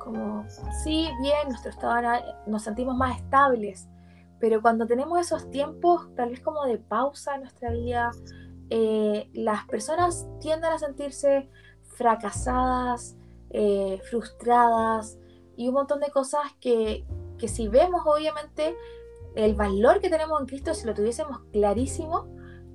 Como, 0.00 0.44
sí, 0.82 1.08
bien, 1.22 1.48
nuestro 1.48 1.70
estado, 1.70 2.24
nos 2.46 2.62
sentimos 2.62 2.96
más 2.96 3.16
estables, 3.16 3.88
pero 4.38 4.62
cuando 4.62 4.86
tenemos 4.86 5.20
esos 5.20 5.50
tiempos, 5.50 6.08
tal 6.14 6.30
vez 6.30 6.40
como 6.40 6.64
de 6.64 6.78
pausa 6.78 7.34
en 7.34 7.42
nuestra 7.42 7.70
vida, 7.72 8.10
eh, 8.70 9.28
las 9.32 9.66
personas 9.66 10.26
tienden 10.40 10.72
a 10.72 10.78
sentirse 10.78 11.50
fracasadas, 11.98 13.16
eh, 13.50 14.00
frustradas 14.08 15.18
y 15.56 15.68
un 15.68 15.74
montón 15.74 15.98
de 15.98 16.10
cosas 16.10 16.42
que, 16.60 17.04
que, 17.38 17.48
si 17.48 17.66
vemos 17.66 18.02
obviamente 18.06 18.76
el 19.34 19.54
valor 19.54 20.00
que 20.00 20.08
tenemos 20.08 20.40
en 20.40 20.46
Cristo, 20.46 20.74
si 20.74 20.86
lo 20.86 20.94
tuviésemos 20.94 21.40
clarísimo, 21.52 22.28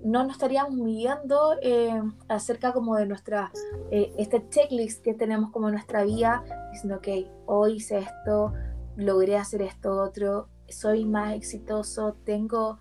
no 0.03 0.24
nos 0.24 0.34
estaríamos 0.34 0.74
midiendo 0.74 1.56
eh, 1.62 2.01
acerca 2.27 2.74
como 2.74 2.98
de 2.98 3.06
nuestra, 3.06 3.51
este 3.89 4.46
checklist 4.50 5.01
que 5.01 5.13
tenemos 5.13 5.51
como 5.51 5.72
nuestra 5.72 6.03
vida, 6.03 6.44
diciendo, 6.74 6.98
ok, 6.98 7.08
hoy 7.46 7.77
hice 7.77 8.00
esto, 8.00 8.51
logré 8.98 9.38
hacer 9.38 9.62
esto 9.62 10.01
otro, 10.01 10.50
soy 10.68 11.06
más 11.06 11.34
exitoso, 11.34 12.18
tengo 12.25 12.80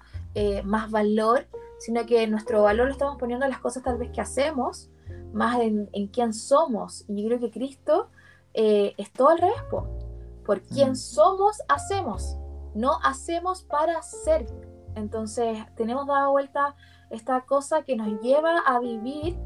más 0.64 0.90
valor 0.90 1.46
sino 1.82 2.06
que 2.06 2.28
nuestro 2.28 2.62
valor 2.62 2.86
lo 2.86 2.92
estamos 2.92 3.16
poniendo 3.18 3.44
en 3.44 3.50
las 3.50 3.58
cosas 3.58 3.82
tal 3.82 3.98
vez 3.98 4.12
que 4.12 4.20
hacemos, 4.20 4.88
más 5.32 5.60
en, 5.60 5.88
quién 6.08 6.32
somos. 6.34 7.04
Y 7.08 7.22
yo 7.22 7.28
creo 7.28 7.40
que 7.40 7.50
Cristo 7.50 8.10
eh, 8.54 8.94
es 8.96 9.12
todo 9.12 9.30
al 9.30 9.38
revés, 9.38 9.62
por 10.44 10.62
quién 10.62 10.96
somos, 10.96 11.58
hacemos, 11.68 12.36
no 12.74 12.98
hacemos 13.02 13.62
para 13.62 14.02
ser. 14.02 14.46
Entonces 14.94 15.58
tenemos 15.76 16.06
dado 16.06 16.32
vuelta 16.32 16.74
esta 17.10 17.42
cosa 17.42 17.82
que 17.82 17.96
nos 17.96 18.20
lleva 18.20 18.58
a 18.58 18.78
vivir, 18.80 19.36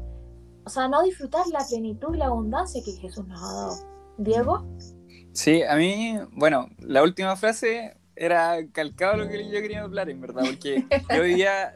o 0.65 0.69
sea, 0.69 0.87
no 0.87 1.01
disfrutar 1.03 1.45
la 1.47 1.65
plenitud 1.67 2.15
y 2.15 2.17
la 2.17 2.25
abundancia 2.27 2.81
que 2.83 2.91
Jesús 2.93 3.25
nos 3.27 3.41
ha 3.41 3.53
dado. 3.53 3.75
Diego. 4.17 4.65
Sí, 5.33 5.61
a 5.63 5.75
mí, 5.75 6.17
bueno, 6.31 6.67
la 6.79 7.03
última 7.03 7.35
frase 7.35 7.97
era 8.15 8.57
calcado 8.71 9.17
lo 9.17 9.29
que 9.29 9.45
yo 9.45 9.61
quería 9.61 9.83
hablar, 9.83 10.09
en 10.09 10.19
verdad, 10.19 10.43
porque 10.45 10.85
yo 11.13 11.23
vivía 11.23 11.73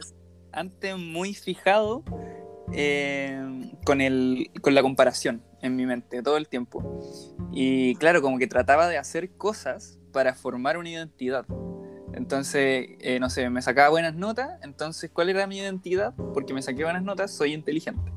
antes 0.51 0.97
muy 0.97 1.33
fijado 1.33 2.03
eh, 2.73 3.71
con, 3.85 4.01
el, 4.01 4.51
con 4.61 4.75
la 4.75 4.81
comparación 4.81 5.43
en 5.61 5.75
mi 5.75 5.85
mente 5.85 6.21
todo 6.23 6.37
el 6.37 6.47
tiempo. 6.47 6.99
Y 7.51 7.95
claro, 7.95 8.21
como 8.21 8.37
que 8.37 8.47
trataba 8.47 8.87
de 8.87 8.97
hacer 8.97 9.31
cosas 9.31 9.99
para 10.11 10.33
formar 10.33 10.77
una 10.77 10.89
identidad. 10.89 11.45
Entonces, 12.13 12.89
eh, 12.99 13.19
no 13.19 13.29
sé, 13.29 13.49
me 13.49 13.61
sacaba 13.61 13.89
buenas 13.89 14.15
notas, 14.15 14.59
entonces, 14.63 15.09
¿cuál 15.13 15.29
era 15.29 15.47
mi 15.47 15.57
identidad? 15.57 16.13
Porque 16.33 16.53
me 16.53 16.61
saqué 16.61 16.83
buenas 16.83 17.03
notas, 17.03 17.31
soy 17.31 17.53
inteligente. 17.53 18.11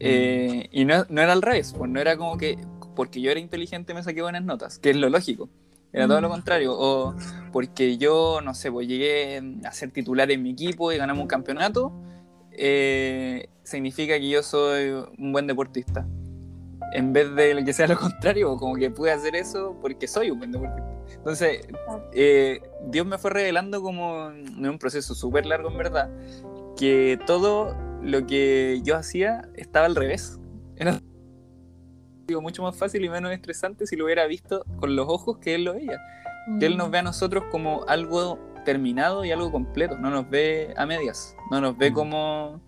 Eh, 0.00 0.68
y 0.72 0.84
no, 0.84 1.04
no, 1.08 1.20
era 1.20 1.32
al 1.32 1.42
revés, 1.42 1.74
pues 1.76 1.90
no 1.90 2.00
era 2.00 2.16
como 2.16 2.36
que 2.36 2.58
porque 2.96 3.20
yo 3.20 3.30
era 3.30 3.38
inteligente 3.38 3.94
me 3.94 4.02
saqué 4.02 4.22
buenas 4.22 4.42
notas, 4.42 4.80
que 4.80 4.90
es 4.90 4.96
lo 4.96 5.08
lógico. 5.08 5.48
Era 5.92 6.08
todo 6.08 6.20
lo 6.20 6.28
mm. 6.28 6.32
contrario. 6.32 6.74
O 6.76 7.14
porque 7.52 7.96
yo, 7.96 8.40
no 8.42 8.54
sé, 8.54 8.72
pues 8.72 8.88
llegué 8.88 9.40
a 9.64 9.72
ser 9.72 9.92
titular 9.92 10.28
en 10.32 10.42
mi 10.42 10.50
equipo 10.50 10.90
y 10.90 10.96
ganamos 10.96 11.22
un 11.22 11.28
campeonato, 11.28 11.92
eh, 12.58 13.48
significa 13.62 14.18
que 14.18 14.28
yo 14.28 14.42
soy 14.42 14.90
un 15.18 15.32
buen 15.32 15.46
deportista. 15.46 16.06
En 16.92 17.12
vez 17.12 17.34
de 17.34 17.64
que 17.64 17.72
sea 17.72 17.88
lo 17.88 17.98
contrario, 17.98 18.56
como 18.56 18.76
que 18.76 18.90
pude 18.90 19.12
hacer 19.12 19.36
eso 19.36 19.76
porque 19.80 20.06
soy 20.06 20.30
un 20.30 20.38
buen 20.38 20.52
deportista. 20.52 20.96
Entonces, 21.14 21.66
eh, 22.12 22.60
Dios 22.86 23.06
me 23.06 23.18
fue 23.18 23.30
revelando 23.30 23.82
como 23.82 24.30
en 24.30 24.68
un 24.68 24.78
proceso 24.78 25.14
súper 25.14 25.46
largo, 25.46 25.70
en 25.70 25.78
verdad, 25.78 26.10
que 26.76 27.18
todo 27.26 27.76
lo 28.02 28.26
que 28.26 28.80
yo 28.82 28.96
hacía 28.96 29.48
estaba 29.54 29.86
al 29.86 29.96
revés. 29.96 30.38
Era 30.76 31.00
mucho 32.40 32.62
más 32.62 32.76
fácil 32.76 33.04
y 33.04 33.08
menos 33.08 33.32
estresante 33.32 33.86
si 33.86 33.96
lo 33.96 34.04
hubiera 34.04 34.26
visto 34.26 34.64
con 34.78 34.96
los 34.96 35.08
ojos 35.08 35.38
que 35.38 35.54
él 35.54 35.64
lo 35.64 35.74
veía. 35.74 36.00
Que 36.58 36.66
él 36.66 36.76
nos 36.76 36.88
mm. 36.88 36.90
ve 36.92 36.98
a 36.98 37.02
nosotros 37.02 37.44
como 37.50 37.84
algo 37.88 38.38
terminado 38.66 39.24
y 39.24 39.30
algo 39.30 39.50
completo, 39.50 39.96
no 39.96 40.10
nos 40.10 40.28
ve 40.28 40.74
a 40.76 40.84
medias, 40.84 41.34
no 41.50 41.62
nos 41.62 41.78
ve 41.78 41.90
mm. 41.90 41.94
como, 41.94 42.60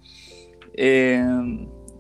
eh, 0.73 1.23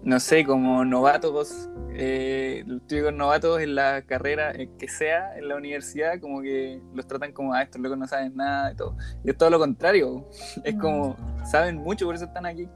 no 0.02 0.20
sé, 0.20 0.46
como 0.46 0.84
novatos, 0.86 1.68
eh, 1.92 2.62
los 2.66 2.86
típicos 2.86 3.12
novatos 3.12 3.60
en 3.60 3.74
la 3.74 4.02
carrera 4.02 4.52
eh, 4.52 4.70
que 4.78 4.88
sea, 4.88 5.36
en 5.36 5.48
la 5.48 5.56
universidad, 5.56 6.20
como 6.20 6.40
que 6.40 6.80
los 6.94 7.06
tratan 7.06 7.32
como, 7.32 7.52
a 7.52 7.58
ah, 7.58 7.62
estos 7.62 7.82
locos 7.82 7.98
no 7.98 8.06
saben 8.06 8.34
nada 8.36 8.72
y 8.72 8.76
todo. 8.76 8.96
Y 9.24 9.30
es 9.30 9.36
todo 9.36 9.50
lo 9.50 9.58
contrario, 9.58 10.26
es 10.64 10.76
como, 10.76 11.16
saben 11.44 11.76
mucho, 11.76 12.06
por 12.06 12.14
eso 12.14 12.24
están 12.24 12.46
aquí. 12.46 12.68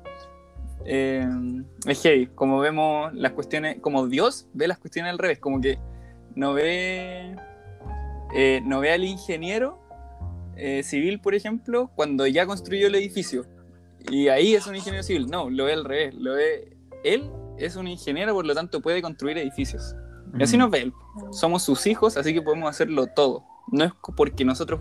Eh, 0.85 1.25
es 1.87 2.02
heavy, 2.02 2.26
como 2.26 2.59
vemos 2.59 3.14
las 3.14 3.33
cuestiones, 3.33 3.79
como 3.81 4.09
Dios 4.09 4.49
ve 4.52 4.67
las 4.67 4.79
cuestiones 4.79 5.12
al 5.12 5.19
revés, 5.19 5.38
como 5.38 5.61
que 5.61 5.79
no 6.35 6.55
ve, 6.55 7.37
no 8.64 8.81
ve 8.81 8.93
al 8.93 9.05
ingeniero 9.05 9.81
eh, 10.62 10.83
civil, 10.83 11.21
por 11.21 11.35
ejemplo, 11.35 11.90
cuando 11.95 12.26
ya 12.26 12.47
construyó 12.47 12.87
el 12.87 12.95
edificio. 12.95 13.45
Y 14.11 14.28
ahí 14.28 14.54
es 14.54 14.66
un 14.66 14.75
ingeniero 14.75 15.02
civil, 15.02 15.28
no, 15.28 15.49
lo 15.49 15.64
ve 15.64 15.73
al 15.75 15.85
revés, 15.85 16.14
lo 16.14 16.35
ve, 16.35 16.76
él 17.04 17.31
es 17.59 17.76
un 17.76 17.87
ingeniero, 17.87 18.35
por 18.35 18.47
lo 18.47 18.54
tanto 18.54 18.81
puede 18.81 19.00
construir 19.00 19.38
edificios. 19.38 19.95
Y 20.38 20.42
así 20.42 20.57
nos 20.57 20.71
ve 20.71 20.83
él. 20.83 20.92
Somos 21.31 21.62
sus 21.62 21.87
hijos, 21.87 22.16
así 22.16 22.33
que 22.33 22.40
podemos 22.42 22.69
hacerlo 22.69 23.07
todo. 23.07 23.45
No 23.71 23.85
es 23.85 23.92
porque 24.16 24.45
nosotros 24.45 24.81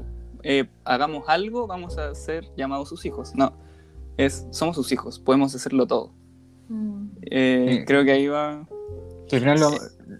hagamos 0.85 1.27
algo, 1.27 1.67
vamos 1.67 1.97
a 1.97 2.15
ser 2.15 2.45
llamados 2.55 2.89
sus 2.89 3.05
hijos. 3.05 3.33
No, 3.35 3.53
es, 4.17 4.47
somos 4.51 4.75
sus 4.75 4.91
hijos, 4.91 5.19
podemos 5.19 5.53
hacerlo 5.55 5.87
todo. 5.87 6.13
Mm. 6.69 7.07
Eh, 7.23 7.83
creo 7.85 8.03
que 8.03 8.11
ahí 8.11 8.27
va... 8.27 8.67
Al 9.31 9.39
final 9.39 9.59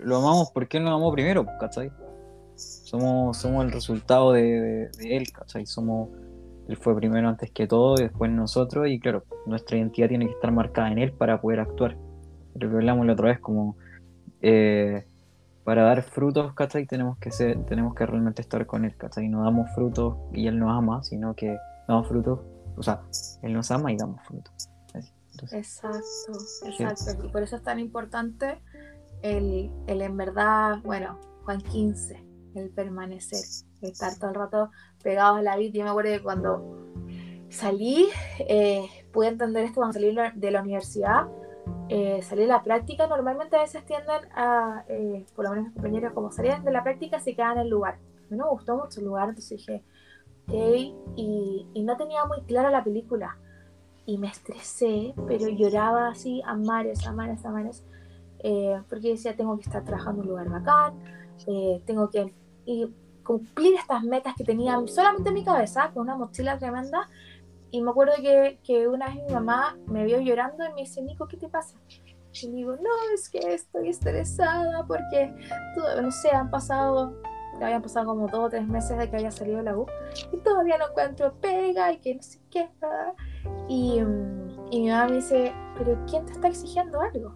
lo, 0.03 0.18
amamos 0.18 0.51
porque 0.53 0.77
él 0.77 0.84
nos 0.84 0.94
amó 0.94 1.12
primero, 1.12 1.46
¿cachai? 1.60 1.91
Somos, 2.91 3.38
somos 3.38 3.65
el 3.65 3.71
resultado 3.71 4.33
de, 4.33 4.89
él, 5.00 5.31
¿cachai? 5.31 5.65
Somos, 5.65 6.10
él 6.67 6.77
fue 6.77 6.95
primero 6.95 7.29
antes 7.29 7.51
que 7.51 7.67
todo 7.67 7.95
y 7.98 8.03
después 8.03 8.29
nosotros 8.29 8.88
y 8.88 9.00
claro, 9.00 9.24
nuestra 9.45 9.77
identidad 9.77 10.10
tiene 10.10 10.25
que 10.27 10.33
estar 10.33 10.51
marcada 10.51 10.91
en 10.91 11.00
él 11.00 11.13
para 11.13 11.39
poder 11.39 11.62
actuar. 11.62 11.98
Lo 12.55 12.69
que 12.69 12.75
hablamos 12.75 13.05
la 13.05 13.13
otra 13.13 13.29
vez 13.29 13.39
como... 13.39 13.77
Eh, 14.41 15.05
para 15.63 15.83
dar 15.83 16.01
frutos, 16.01 16.53
¿cachai? 16.55 16.88
Tenemos 16.88 17.19
que 17.19 17.29
ser, 17.31 17.63
tenemos 17.65 17.93
que 17.93 18.03
realmente 18.05 18.41
estar 18.41 18.65
con 18.65 18.83
él, 18.83 18.98
¿cachai? 18.98 19.29
No 19.29 19.43
damos 19.43 19.69
frutos 19.75 20.17
y 20.33 20.48
él 20.48 20.57
nos 20.57 20.75
ama, 20.75 21.03
sino 21.03 21.36
que 21.36 21.55
damos 21.88 22.07
frutos 22.07 22.39
o 22.77 22.83
sea, 22.83 23.01
Él 23.41 23.53
nos 23.53 23.71
ama 23.71 23.91
y 23.91 23.98
damos 23.98 24.21
fruto. 24.25 24.51
exacto, 24.93 26.33
exacto. 26.65 27.25
Y 27.25 27.29
por 27.29 27.43
eso 27.43 27.55
es 27.55 27.63
tan 27.63 27.79
importante 27.79 28.62
el, 29.21 29.71
el 29.88 30.01
en 30.01 30.17
verdad, 30.17 30.79
bueno, 30.83 31.19
Juan 31.45 31.62
15, 31.62 32.30
el 32.55 32.70
permanecer, 32.70 33.43
estar 33.81 34.15
todo 34.17 34.29
el 34.29 34.36
rato 34.36 34.72
pegados 35.03 35.39
a 35.39 35.41
la 35.41 35.58
vida. 35.58 35.72
Yo 35.74 35.84
me 35.84 35.89
acuerdo 35.89 36.12
que 36.12 36.22
cuando 36.22 36.93
salí, 37.50 38.08
eh, 38.39 38.88
pude 39.12 39.27
entender 39.27 39.65
esto 39.65 39.75
cuando 39.81 39.93
salí 39.93 40.15
de 40.36 40.51
la 40.51 40.62
universidad, 40.62 41.27
eh, 41.89 42.22
salí 42.22 42.43
de 42.43 42.48
la 42.48 42.63
práctica, 42.63 43.05
normalmente 43.08 43.58
a 43.58 43.62
veces 43.62 43.86
tienden 43.86 44.22
a, 44.34 44.86
eh, 44.88 45.25
por 45.36 45.43
lo 45.43 45.51
menos 45.51 45.65
mis 45.65 45.74
compañeros, 45.74 46.13
como 46.13 46.31
salían 46.31 46.63
de 46.63 46.72
la 46.72 46.84
práctica, 46.84 47.20
se 47.20 47.36
quedan 47.36 47.58
en 47.58 47.63
el 47.63 47.70
lugar. 47.70 47.96
A 47.96 48.31
mí 48.31 48.38
no 48.38 48.46
me 48.46 48.51
gustó 48.51 48.77
mucho 48.77 49.01
el 49.01 49.08
lugar, 49.08 49.27
entonces 49.27 49.58
dije, 49.58 49.84
ok, 50.48 50.53
y, 51.17 51.84
no 51.84 51.98
tenía 51.98 52.24
muy 52.25 52.41
clara 52.43 52.72
la 52.72 52.84
película. 52.84 53.38
Y 54.05 54.17
me 54.17 54.27
estresé, 54.27 55.13
pero 55.27 55.50
lloraba 55.50 56.08
así 56.08 56.41
a 56.46 56.55
mares, 56.55 57.05
a 57.05 57.12
mares, 57.12 57.46
a 57.46 57.51
mares, 57.51 57.84
eh, 58.39 58.81
porque 58.89 59.10
decía, 59.10 59.36
tengo 59.36 59.58
que 59.58 59.63
estar 59.63 59.84
trabajando 59.84 60.22
en 60.22 60.29
un 60.29 60.36
lugar 60.36 60.50
bacán, 60.50 60.93
tengo 61.86 62.10
que 62.10 62.34
y 62.72 62.96
cumplir 63.24 63.75
estas 63.75 64.04
metas 64.04 64.36
que 64.36 64.44
tenía 64.44 64.80
solamente 64.88 65.30
en 65.30 65.36
mi 65.36 65.44
cabeza, 65.44 65.92
con 65.94 66.04
una 66.04 66.16
mochila 66.16 66.58
tremenda, 66.58 67.10
y 67.70 67.82
me 67.82 67.92
acuerdo 67.92 68.13
que, 68.22 68.60
que, 68.63 68.88
una 68.88 69.08
vez 69.08 69.16
mi 69.28 69.34
mamá 69.34 69.78
me 69.88 70.04
vio 70.04 70.20
llorando 70.20 70.66
y 70.66 70.74
me 70.74 70.82
dice, 70.82 71.01
Nico, 71.01 71.28
¿qué 71.28 71.38
te 71.38 71.48
pasa? 71.48 71.78
Y 72.34 72.50
digo, 72.50 72.75
no, 72.75 72.90
es 73.13 73.30
que 73.30 73.54
estoy 73.54 73.90
estresada 73.90 74.86
porque, 74.86 75.34
no 76.01 76.12
sé, 76.12 76.32
han 76.32 76.50
pasado, 76.50 77.22
habían 77.62 77.82
pasado 77.82 78.08
como 78.08 78.28
dos 78.28 78.46
o 78.46 78.50
tres 78.50 78.68
meses 78.68 78.98
de 78.98 79.10
que 79.10 79.18
haya 79.18 79.32
salido 79.32 79.62
la 79.62 79.78
U 79.78 79.86
y 80.32 80.38
todavía 80.38 80.78
no 80.78 80.90
encuentro 80.90 81.34
pega 81.40 81.92
y 81.92 82.00
que 82.00 82.16
no 82.16 82.24
sé 82.24 82.40
qué. 82.50 82.70
Y, 83.68 84.01
y 84.72 84.80
mi 84.82 84.90
mamá 84.90 85.08
me 85.08 85.16
dice, 85.18 85.54
pero 85.78 85.98
¿quién 86.10 86.25
te 86.25 86.34
está 86.34 86.48
exigiendo 86.48 87.01
algo? 87.01 87.36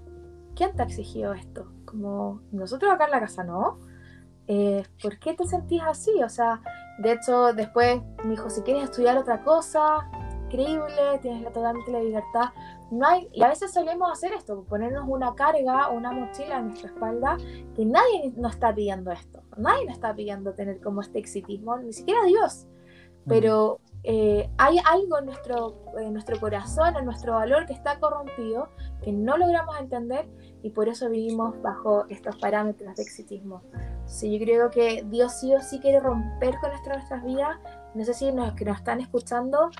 ¿Quién 0.55 0.75
te 0.75 0.81
ha 0.81 0.85
exigido 0.85 1.33
esto? 1.33 1.71
Como 1.85 2.41
nosotros 2.51 2.91
acá 2.91 3.05
en 3.05 3.11
la 3.11 3.19
casa 3.19 3.43
no. 3.43 3.79
Eh, 4.47 4.83
¿Por 5.01 5.19
qué 5.19 5.33
te 5.33 5.45
sentís 5.45 5.81
así? 5.81 6.11
O 6.23 6.29
sea, 6.29 6.61
de 6.99 7.13
hecho, 7.13 7.53
después 7.53 8.01
me 8.23 8.31
dijo, 8.31 8.49
si 8.49 8.61
quieres 8.61 8.85
estudiar 8.85 9.17
otra 9.17 9.43
cosa, 9.43 10.09
increíble, 10.45 11.19
tienes 11.21 11.41
la, 11.41 11.51
totalmente 11.51 11.91
la 11.91 12.01
libertad. 12.01 12.49
No 12.91 13.07
hay, 13.07 13.27
y 13.33 13.41
a 13.41 13.47
veces 13.47 13.73
solemos 13.73 14.11
hacer 14.11 14.33
esto, 14.33 14.63
ponernos 14.63 15.05
una 15.07 15.33
carga, 15.33 15.89
una 15.89 16.11
mochila 16.11 16.59
en 16.59 16.67
nuestra 16.67 16.89
espalda, 16.89 17.37
que 17.75 17.85
nadie 17.85 18.31
nos 18.37 18.53
está 18.53 18.73
pidiendo 18.73 19.11
esto. 19.11 19.41
Nadie 19.57 19.85
nos 19.85 19.95
está 19.95 20.13
pidiendo 20.13 20.53
tener 20.53 20.79
como 20.79 21.01
este 21.01 21.19
exitismo, 21.19 21.77
ni 21.77 21.93
siquiera 21.93 22.23
Dios. 22.25 22.67
Pero 23.27 23.79
eh, 24.07 24.47
hay 24.59 24.77
algo 24.85 25.17
en 25.17 25.25
nuestro, 25.25 25.81
en 25.97 26.13
nuestro 26.13 26.39
corazón, 26.39 26.95
en 26.95 27.05
nuestro 27.05 27.33
valor 27.33 27.65
que 27.65 27.73
está 27.73 27.99
corrompido, 27.99 28.69
que 29.01 29.11
no 29.11 29.35
logramos 29.35 29.79
entender 29.79 30.29
y 30.61 30.69
por 30.69 30.87
eso 30.87 31.09
vivimos 31.09 31.59
bajo 31.63 32.05
estos 32.09 32.35
parámetros 32.37 32.95
de 32.95 33.01
exitismo. 33.01 33.63
Sí, 34.05 34.37
yo 34.37 34.45
creo 34.45 34.69
que 34.69 35.03
Dios 35.09 35.33
sí 35.39 35.55
o 35.55 35.59
sí 35.59 35.79
quiere 35.79 35.99
romper 35.99 36.55
con 36.59 36.71
esto 36.71 36.91
en 36.91 36.97
nuestras 36.97 37.23
vidas. 37.23 37.57
No 37.95 38.05
sé 38.05 38.13
si 38.13 38.31
los 38.31 38.53
que 38.53 38.65
nos 38.65 38.77
están 38.77 39.01
escuchando 39.01 39.71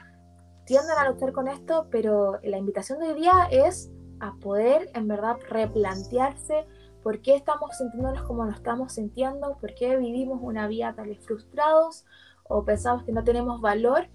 tienden 0.66 0.98
a 0.98 1.12
luchar 1.12 1.32
con 1.32 1.48
esto, 1.48 1.86
pero 1.92 2.40
la 2.44 2.58
invitación 2.58 3.00
de 3.00 3.10
hoy 3.10 3.22
día 3.22 3.48
es 3.52 3.92
a 4.22 4.34
poder 4.42 4.90
en 4.96 5.08
verdad 5.08 5.38
replantearse 5.50 6.66
por 7.04 7.22
qué 7.22 7.36
estamos 7.36 7.78
sintiéndonos 7.78 8.24
como 8.24 8.44
nos 8.44 8.56
estamos 8.56 8.94
sintiendo, 8.94 9.56
por 9.62 9.76
qué 9.76 9.98
vivimos 9.98 10.40
una 10.42 10.68
vida 10.68 10.96
tal 10.96 11.10
vez 11.10 11.24
frustrados 11.24 12.06
o 12.48 12.64
pensamos 12.64 13.04
que 13.04 13.12
no 13.12 13.24
tenemos 13.24 13.62
valor 13.62 14.08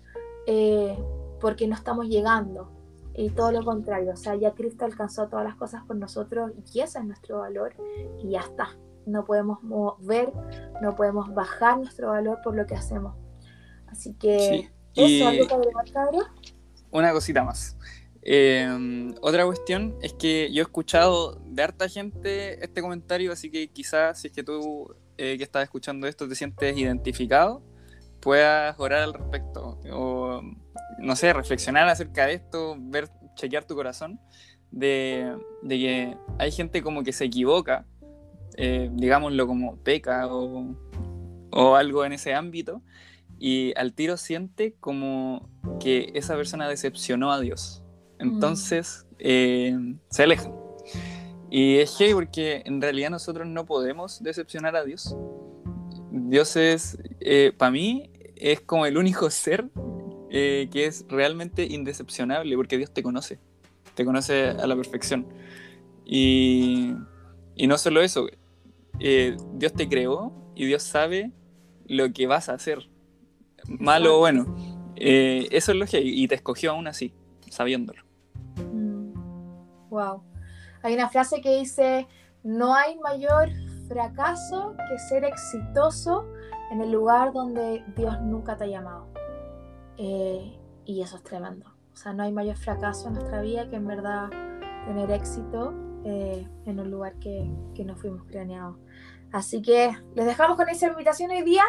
eh, 0.46 0.96
porque 1.40 1.66
no 1.66 1.74
estamos 1.74 2.06
llegando. 2.06 2.70
Y 3.14 3.30
todo 3.30 3.52
lo 3.52 3.64
contrario, 3.64 4.12
o 4.12 4.16
sea, 4.16 4.36
ya 4.36 4.52
Cristo 4.52 4.84
alcanzó 4.84 5.28
todas 5.28 5.44
las 5.44 5.56
cosas 5.56 5.84
por 5.84 5.96
nosotros 5.96 6.52
y 6.72 6.80
ese 6.80 7.00
es 7.00 7.04
nuestro 7.04 7.40
valor 7.40 7.74
y 8.22 8.30
ya 8.30 8.40
está. 8.40 8.76
No 9.04 9.24
podemos 9.24 9.62
mover, 9.62 10.32
no 10.80 10.94
podemos 10.94 11.34
bajar 11.34 11.78
nuestro 11.78 12.08
valor 12.08 12.38
por 12.44 12.54
lo 12.54 12.66
que 12.66 12.76
hacemos. 12.76 13.16
Así 13.88 14.14
que 14.14 14.70
y 14.94 15.40
Una 16.90 17.12
cosita 17.12 17.44
más. 17.44 17.76
Em, 18.22 19.14
otra 19.22 19.46
cuestión 19.46 19.96
es 20.02 20.12
que 20.12 20.52
yo 20.52 20.62
he 20.62 20.64
escuchado 20.64 21.40
de 21.46 21.62
harta 21.62 21.88
gente 21.88 22.62
este 22.62 22.82
comentario, 22.82 23.32
así 23.32 23.50
que 23.50 23.68
quizás 23.68 24.20
si 24.20 24.28
es 24.28 24.32
que 24.32 24.42
tú 24.42 24.94
eh, 25.16 25.36
que 25.38 25.44
estás 25.44 25.62
escuchando 25.64 26.06
esto 26.06 26.28
te 26.28 26.34
sientes 26.34 26.76
identificado, 26.76 27.62
puedas 28.20 28.78
orar 28.78 29.02
al 29.02 29.14
respecto 29.14 29.78
o, 29.92 30.42
no 30.98 31.16
sé, 31.16 31.33
reflexionar 31.33 31.88
acerca 31.88 32.26
de 32.26 32.35
esto, 32.35 32.76
ver, 32.78 33.09
chequear 33.35 33.64
tu 33.64 33.74
corazón, 33.74 34.20
de, 34.70 35.37
que 35.68 36.16
hay 36.38 36.52
gente 36.52 36.83
como 36.83 37.02
que 37.02 37.12
se 37.12 37.24
equivoca, 37.24 37.87
eh, 38.56 38.90
digámoslo 38.92 39.46
como 39.46 39.76
peca 39.76 40.26
o, 40.26 40.76
o 41.50 41.74
algo 41.74 42.04
en 42.04 42.12
ese 42.12 42.35
ámbito, 42.35 42.83
y 43.38 43.72
al 43.76 43.94
tiro 43.94 44.16
siente 44.16 44.74
como 44.80 45.48
que 45.80 46.12
esa 46.14 46.37
persona 46.37 46.68
decepcionó 46.68 47.33
a 47.33 47.40
Dios. 47.40 47.83
Entonces 48.18 49.06
eh, 49.18 49.76
se 50.11 50.22
alejan. 50.24 50.52
Y 51.50 51.78
es 51.78 51.96
que 51.96 52.12
porque 52.14 52.62
en 52.66 52.80
realidad 52.80 53.11
nosotros 53.11 53.48
no 53.48 53.64
podemos 53.64 54.22
decepcionar 54.22 54.76
a 54.76 54.85
Dios. 54.85 55.16
Dios 56.11 56.57
es, 56.57 56.99
eh, 57.20 57.53
para 57.57 57.70
mí, 57.70 58.11
es 58.37 58.61
como 58.61 58.87
el 58.87 58.96
único 58.96 59.31
ser 59.31 59.68
eh, 60.31 60.68
que 60.73 60.87
es 60.87 61.05
realmente 61.09 61.64
indecepcionable 61.64 62.57
porque 62.57 62.79
Dios 62.79 62.92
te 62.92 63.03
conoce. 63.03 63.38
Te 63.94 64.05
conoce 64.05 64.51
a 64.51 64.66
la 64.66 64.77
perfección. 64.77 65.27
Y, 66.05 66.94
y 67.55 67.66
no 67.66 67.79
solo 67.79 68.03
eso, 68.03 68.29
Dios 68.99 69.73
te 69.75 69.88
creó 69.88 70.33
y 70.55 70.66
Dios 70.66 70.83
sabe 70.83 71.33
lo 71.87 72.12
que 72.12 72.27
vas 72.27 72.49
a 72.49 72.55
hacer 72.55 72.88
malo 73.66 74.16
o 74.16 74.18
bueno. 74.20 74.55
Eh, 74.96 75.49
eso 75.51 75.73
es 75.73 75.79
lo 75.79 75.87
que 75.87 76.01
y 76.01 76.29
te 76.29 76.35
escogió 76.35 76.73
aún 76.73 76.87
así, 76.87 77.12
sabiéndolo. 77.49 78.03
Wow. 79.88 80.18
Mm. 80.18 80.31
Hay 80.83 80.94
una 80.94 81.09
frase 81.09 81.40
que 81.40 81.59
dice, 81.59 82.07
no 82.42 82.75
hay 82.75 82.99
mayor 82.99 83.51
fracaso 83.90 84.76
que 84.88 84.98
ser 85.00 85.24
exitoso 85.24 86.24
en 86.70 86.81
el 86.81 86.92
lugar 86.92 87.33
donde 87.33 87.85
Dios 87.96 88.20
nunca 88.20 88.57
te 88.57 88.64
ha 88.64 88.66
llamado. 88.68 89.09
Eh, 89.96 90.57
y 90.85 91.03
eso 91.03 91.16
es 91.16 91.24
tremendo. 91.24 91.68
O 91.92 91.96
sea, 91.96 92.12
no 92.12 92.22
hay 92.22 92.31
mayor 92.31 92.57
fracaso 92.57 93.09
en 93.09 93.14
nuestra 93.14 93.40
vida 93.42 93.68
que 93.68 93.76
en 93.76 93.88
verdad 93.88 94.31
tener 94.87 95.11
éxito 95.11 95.74
eh, 96.05 96.46
en 96.66 96.79
un 96.79 96.88
lugar 96.88 97.14
que, 97.14 97.50
que 97.74 97.85
no 97.85 97.96
fuimos 97.96 98.24
planeados. 98.26 98.76
Así 99.33 99.61
que 99.61 99.90
les 100.14 100.24
dejamos 100.24 100.57
con 100.57 100.68
esa 100.68 100.87
invitación 100.87 101.33
hoy 101.33 101.42
día. 101.42 101.64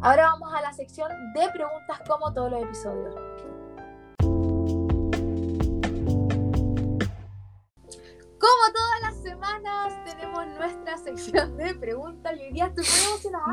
Ahora 0.00 0.24
vamos 0.32 0.52
a 0.52 0.60
la 0.60 0.72
sección 0.72 1.08
de 1.34 1.48
preguntas 1.50 2.00
como 2.08 2.32
todos 2.32 2.50
los 2.50 2.62
episodios. 2.64 3.14
Como 8.40 8.72
todas 8.72 9.00
las 9.02 9.09
semanas 9.30 9.92
tenemos 10.04 10.46
nuestra 10.58 10.98
sección 10.98 11.56
de 11.56 11.74
preguntas 11.74 12.32
y 12.36 12.44
hoy 12.44 12.52
día 12.52 12.66
estoy 12.66 12.84
muy 12.84 13.12
emocionada 13.12 13.52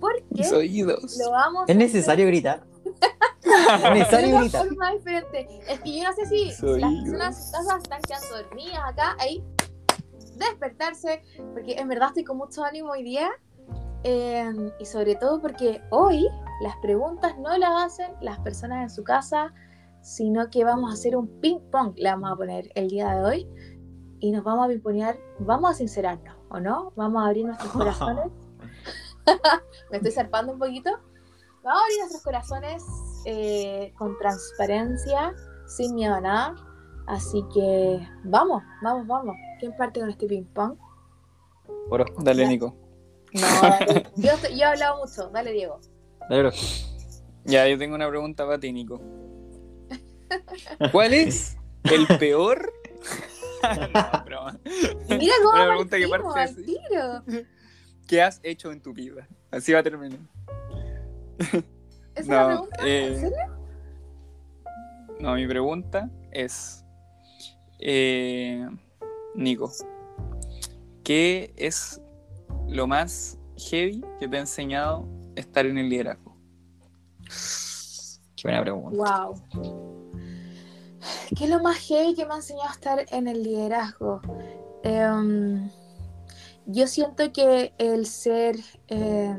porque 0.00 0.48
oídos. 0.54 1.18
lo 1.18 1.30
vamos 1.30 1.64
Es 1.68 1.76
necesario 1.76 2.26
gritar. 2.26 2.64
es 3.42 3.90
necesario 3.92 4.38
gritar. 4.38 4.66
forma 4.66 4.92
diferente. 4.92 5.60
Es 5.68 5.80
que 5.80 5.98
yo 5.98 6.04
no 6.04 6.12
sé 6.14 6.26
si 6.26 6.46
las 6.46 7.50
personas 7.50 7.82
están 7.82 8.00
quedando 8.02 8.42
dormidas 8.42 8.80
acá, 8.86 9.16
ahí 9.18 9.42
despertarse, 10.36 11.22
porque 11.52 11.74
en 11.74 11.88
verdad 11.88 12.08
estoy 12.08 12.24
con 12.24 12.38
mucho 12.38 12.64
ánimo 12.64 12.90
hoy 12.90 13.04
día 13.04 13.30
Em, 14.06 14.70
y 14.78 14.84
sobre 14.84 15.14
todo 15.14 15.40
porque 15.40 15.80
hoy 15.88 16.28
las 16.60 16.76
preguntas 16.82 17.38
no 17.38 17.56
las 17.56 17.84
hacen 17.84 18.12
las 18.20 18.38
personas 18.40 18.82
en 18.82 18.90
su 18.90 19.02
casa, 19.02 19.54
sino 20.02 20.50
que 20.50 20.62
vamos 20.62 20.90
a 20.90 20.92
hacer 20.92 21.16
un 21.16 21.40
ping 21.40 21.58
pong, 21.72 21.94
le 21.96 22.10
vamos 22.10 22.30
a 22.30 22.36
poner 22.36 22.70
el 22.74 22.88
día 22.88 23.14
de 23.14 23.24
hoy, 23.24 23.48
y 24.24 24.30
nos 24.30 24.42
vamos 24.42 24.64
a 24.64 24.68
pimponear, 24.68 25.18
vamos 25.38 25.72
a 25.72 25.74
sincerarnos, 25.74 26.34
¿o 26.48 26.58
no? 26.58 26.94
Vamos 26.96 27.22
a 27.22 27.26
abrir 27.26 27.44
nuestros 27.44 27.70
corazones. 27.72 28.32
Me 29.90 29.98
estoy 29.98 30.12
zarpando 30.12 30.54
un 30.54 30.58
poquito. 30.58 30.90
Vamos 31.62 31.82
a 31.82 31.84
abrir 31.84 31.98
nuestros 31.98 32.22
corazones 32.22 32.82
eh, 33.26 33.92
con 33.98 34.16
transparencia, 34.16 35.34
sin 35.66 35.94
miedo 35.94 36.14
a 36.14 36.22
nada. 36.22 36.54
Así 37.06 37.44
que 37.52 38.00
vamos, 38.24 38.62
vamos, 38.82 39.06
vamos. 39.06 39.36
¿Quién 39.60 39.76
parte 39.76 40.00
con 40.00 40.08
este 40.08 40.26
ping 40.26 40.44
pong? 40.54 40.78
Dale, 42.20 42.48
Nico. 42.48 42.74
No, 43.34 43.42
yo, 44.16 44.30
yo, 44.48 44.56
he 44.56 44.64
hablado 44.64 45.04
mucho. 45.04 45.28
Dale, 45.34 45.52
Diego. 45.52 45.80
Dale, 46.30 46.50
Ya, 47.44 47.68
yo 47.68 47.76
tengo 47.76 47.94
una 47.94 48.08
pregunta 48.08 48.46
para 48.46 48.58
ti, 48.58 48.72
Nico. 48.72 49.02
¿Cuál 50.92 51.12
es 51.12 51.58
el 51.82 52.06
peor? 52.18 52.72
no, 53.94 54.24
broma. 54.24 54.60
Mira 55.08 55.34
cómo 55.42 55.54
una 55.54 55.66
pregunta 55.66 55.98
que 55.98 56.08
parte 56.08 56.40
al 56.40 56.56
tiro. 56.56 57.24
¿Qué 58.06 58.22
has 58.22 58.40
hecho 58.42 58.70
en 58.70 58.80
tu 58.80 58.92
vida? 58.92 59.26
Así 59.50 59.72
va 59.72 59.80
a 59.80 59.82
terminar. 59.82 60.20
¿Es 62.14 62.26
una 62.26 62.46
pregunta? 62.46 62.76
Eh... 62.86 63.06
¿En 63.06 63.20
serio? 63.20 63.64
No, 65.20 65.34
mi 65.34 65.46
pregunta 65.46 66.10
es, 66.32 66.84
eh, 67.78 68.68
Nico, 69.34 69.72
¿qué 71.02 71.54
es 71.56 72.00
lo 72.68 72.86
más 72.86 73.38
heavy 73.56 74.04
que 74.18 74.28
te 74.28 74.36
ha 74.36 74.40
enseñado 74.40 75.08
estar 75.36 75.64
en 75.66 75.78
el 75.78 75.88
liderazgo? 75.88 76.36
Qué 78.36 78.42
buena 78.48 78.60
pregunta. 78.62 79.24
Wow. 79.24 79.93
¿Qué 81.36 81.44
es 81.44 81.50
lo 81.50 81.60
más 81.60 81.78
heavy 81.78 82.14
que 82.14 82.26
me 82.26 82.34
ha 82.34 82.36
enseñado 82.36 82.68
a 82.68 82.72
estar 82.72 83.06
en 83.10 83.28
el 83.28 83.42
liderazgo? 83.42 84.20
Em, 84.82 85.70
yo 86.66 86.86
siento 86.86 87.32
que 87.32 87.74
el 87.78 88.06
ser 88.06 88.56
eh, 88.88 89.36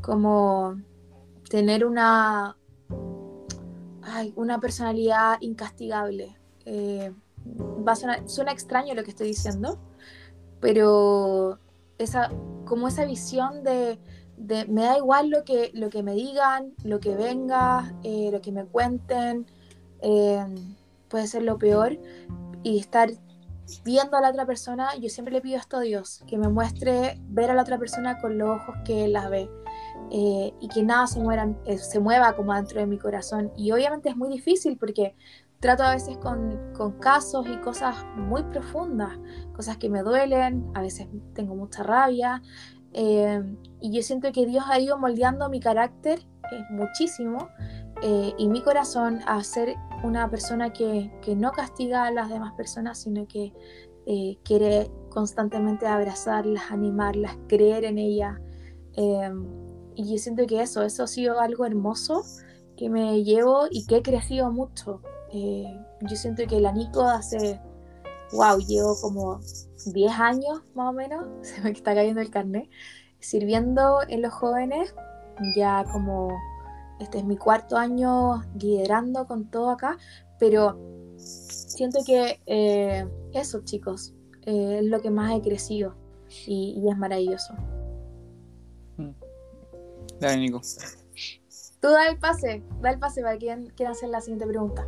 como 0.00 0.76
tener 1.48 1.84
una, 1.84 2.56
una 4.34 4.60
personalidad 4.60 5.38
incastigable. 5.40 6.36
Eh, 6.64 7.12
suena 8.26 8.52
extraño 8.52 8.94
lo 8.94 9.04
que 9.04 9.10
estoy 9.10 9.28
diciendo, 9.28 9.78
pero 10.60 11.58
esa, 11.98 12.30
como 12.64 12.88
esa 12.88 13.04
visión 13.04 13.62
de, 13.62 13.98
me 14.68 14.82
da 14.82 14.98
igual 14.98 15.30
lo 15.30 15.44
que, 15.44 15.70
lo 15.74 15.90
que 15.90 16.02
me 16.02 16.14
digan, 16.14 16.74
lo 16.84 17.00
que 17.00 17.14
venga, 17.14 17.94
eh, 18.02 18.30
lo 18.32 18.40
que 18.40 18.52
me 18.52 18.64
cuenten, 18.64 19.46
eh, 20.02 20.44
puede 21.08 21.26
ser 21.26 21.42
lo 21.42 21.58
peor, 21.58 21.98
y 22.62 22.78
estar 22.78 23.10
viendo 23.84 24.16
a 24.16 24.20
la 24.20 24.30
otra 24.30 24.46
persona, 24.46 24.94
yo 24.96 25.08
siempre 25.08 25.32
le 25.32 25.40
pido 25.40 25.58
esto 25.58 25.76
a 25.76 25.80
Dios, 25.80 26.22
que 26.26 26.38
me 26.38 26.48
muestre 26.48 27.20
ver 27.28 27.50
a 27.50 27.54
la 27.54 27.62
otra 27.62 27.78
persona 27.78 28.18
con 28.18 28.38
los 28.38 28.48
ojos 28.48 28.74
que 28.84 29.04
Él 29.04 29.12
las 29.12 29.30
ve. 29.30 29.50
Eh, 30.10 30.54
y 30.58 30.68
que 30.68 30.82
nada 30.82 31.06
se, 31.06 31.20
se 31.78 32.00
mueva 32.00 32.34
como 32.34 32.54
dentro 32.54 32.80
de 32.80 32.86
mi 32.86 32.98
corazón. 32.98 33.52
Y 33.58 33.72
obviamente 33.72 34.08
es 34.08 34.16
muy 34.16 34.30
difícil 34.30 34.78
porque 34.78 35.14
trato 35.60 35.82
a 35.82 35.94
veces 35.94 36.16
con, 36.16 36.72
con, 36.74 36.92
casos 36.92 37.46
y 37.46 37.56
cosas 37.58 37.96
muy 38.16 38.42
profundas, 38.44 39.18
cosas 39.54 39.76
que 39.76 39.90
me 39.90 40.02
duelen, 40.02 40.70
a 40.74 40.80
veces 40.80 41.08
tengo 41.34 41.54
mucha 41.54 41.82
rabia. 41.82 42.42
Eh, 42.92 43.42
y 43.80 43.92
yo 43.92 44.02
siento 44.02 44.32
que 44.32 44.46
Dios 44.46 44.64
ha 44.68 44.78
ido 44.78 44.98
moldeando 44.98 45.50
mi 45.50 45.60
carácter 45.60 46.20
eh, 46.50 46.64
muchísimo 46.70 47.48
eh, 48.02 48.32
y 48.38 48.48
mi 48.48 48.62
corazón 48.62 49.20
a 49.26 49.42
ser 49.44 49.74
una 50.02 50.30
persona 50.30 50.72
que, 50.72 51.10
que, 51.22 51.34
no 51.34 51.52
castiga 51.52 52.04
a 52.04 52.10
las 52.10 52.28
demás 52.28 52.54
personas, 52.54 52.98
sino 52.98 53.26
que 53.26 53.52
quiere 54.42 54.90
constantemente 55.10 55.86
abrazarlas, 55.86 56.70
animarlas, 56.70 57.36
creer 57.46 57.84
en 57.84 57.98
ellas. 57.98 58.38
y 58.96 60.10
yo 60.10 60.18
siento 60.18 60.46
que 60.46 60.62
eso, 60.62 60.82
eso 60.82 61.04
ha 61.04 61.06
sido 61.06 61.40
algo 61.40 61.66
hermoso 61.66 62.22
que 62.76 62.88
me 62.88 63.22
llevo 63.22 63.66
y 63.70 63.84
que 63.86 63.96
he 63.96 64.02
crecido 64.02 64.50
mucho 64.50 65.02
eh, 65.30 65.84
yo 66.00 66.16
siento 66.16 66.46
que 66.46 66.60
la 66.60 66.72
Nico 66.72 67.02
hace, 67.02 67.60
wow, 68.32 68.58
llevo 68.58 68.98
como 69.00 69.40
10 69.86 70.12
años 70.12 70.62
más 70.74 70.90
o 70.90 70.92
menos, 70.92 71.26
se 71.42 71.60
me 71.60 71.70
está 71.70 71.94
cayendo 71.94 72.20
el 72.20 72.30
carnet, 72.30 72.68
sirviendo 73.20 74.00
en 74.08 74.22
los 74.22 74.32
jóvenes, 74.32 74.94
ya 75.56 75.84
como 75.92 76.30
este 77.00 77.18
es 77.18 77.24
mi 77.24 77.36
cuarto 77.36 77.76
año 77.76 78.42
liderando 78.58 79.26
con 79.26 79.50
todo 79.50 79.70
acá, 79.70 79.98
pero 80.38 80.78
siento 81.16 82.00
que 82.04 82.40
eh, 82.46 83.06
eso 83.32 83.62
chicos, 83.64 84.14
eh, 84.42 84.78
es 84.80 84.86
lo 84.86 85.00
que 85.00 85.10
más 85.10 85.36
he 85.36 85.42
crecido 85.42 85.94
y, 86.46 86.84
es 86.88 86.96
maravilloso. 86.96 87.54
Mm. 88.96 89.10
Dale, 90.20 90.36
Nico. 90.36 90.60
Tú 91.80 91.88
da 91.88 92.08
el 92.08 92.18
pase, 92.18 92.62
da 92.80 92.90
el 92.90 92.98
pase 92.98 93.22
para 93.22 93.38
quien 93.38 93.70
quiera 93.70 93.92
hacer 93.92 94.08
la 94.08 94.20
siguiente 94.20 94.46
pregunta. 94.46 94.86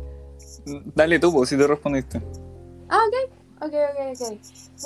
Dale 0.95 1.19
tú, 1.19 1.31
pues, 1.31 1.49
si 1.49 1.57
te 1.57 1.65
respondiste. 1.65 2.21
Ah, 2.89 2.99
ok. 3.07 3.15
Ok, 3.63 3.73
ok, 3.73 4.19
ok. 4.19 4.39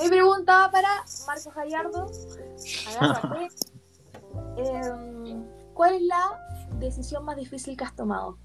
Mi 0.03 0.09
pregunta 0.09 0.69
para 0.71 1.03
Marcos 1.25 1.55
Gallardo. 1.55 2.05
eh, 4.57 4.81
¿Cuál 5.75 5.95
es 5.95 6.01
la 6.03 6.39
decisión 6.79 7.25
más 7.25 7.35
difícil 7.35 7.75
que 7.75 7.83
has 7.83 7.93
tomado? 7.93 8.37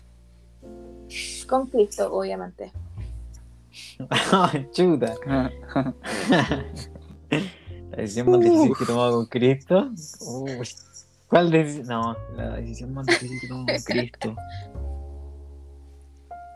Con 1.48 1.68
Cristo, 1.68 2.12
obviamente. 2.12 2.72
Chuta. 4.72 5.14
la 7.30 7.96
decisión 7.96 8.30
más 8.30 8.40
difícil 8.40 8.72
que 8.76 8.82
he 8.82 8.86
tomado 8.86 9.12
con 9.12 9.26
Cristo. 9.26 9.90
¿Cuál 11.28 11.52
decisión? 11.52 11.86
No, 11.86 12.16
la 12.34 12.56
decisión 12.56 12.92
más 12.92 13.06
difícil 13.06 13.38
que 13.38 13.46
he 13.46 13.48
tomado 13.48 13.66
con 13.66 13.82
Cristo. 13.84 14.34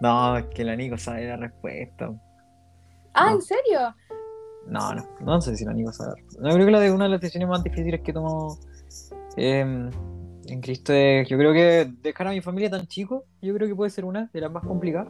No, 0.01 0.37
es 0.37 0.47
que 0.47 0.65
la 0.65 0.75
Nico 0.75 0.99
sabe 0.99 1.29
la 1.29 1.37
respuesta. 1.37 2.13
Ah, 3.15 3.31
¿en 3.31 3.43
serio? 3.43 3.95
No, 4.67 4.93
no, 4.93 5.09
no 5.21 5.41
sé 5.41 5.57
si 5.57 5.65
la 5.65 5.73
Nico 5.73 5.93
sabe. 5.93 6.25
No, 6.41 6.53
creo 6.53 6.67
que 6.67 6.73
la 6.73 6.81
de 6.81 6.91
una 6.91 7.05
de 7.05 7.11
las 7.11 7.21
decisiones 7.21 7.49
más 7.49 7.63
difíciles 7.63 8.01
que 8.01 8.13
tomó 8.13 8.59
em, 9.37 9.89
en 10.48 10.61
Cristo 10.61 10.92
es, 10.92 11.28
yo 11.28 11.38
creo 11.38 11.52
que 11.52 11.90
dejar 12.02 12.28
a 12.28 12.30
mi 12.30 12.40
familia 12.40 12.70
tan 12.70 12.87
chico, 12.87 13.24
yo 13.40 13.54
creo 13.54 13.68
que 13.68 13.74
puede 13.74 13.90
ser 13.90 14.04
una 14.04 14.30
de 14.33 14.40
las 14.40 14.50
más 14.50 14.64
complicadas. 14.64 15.09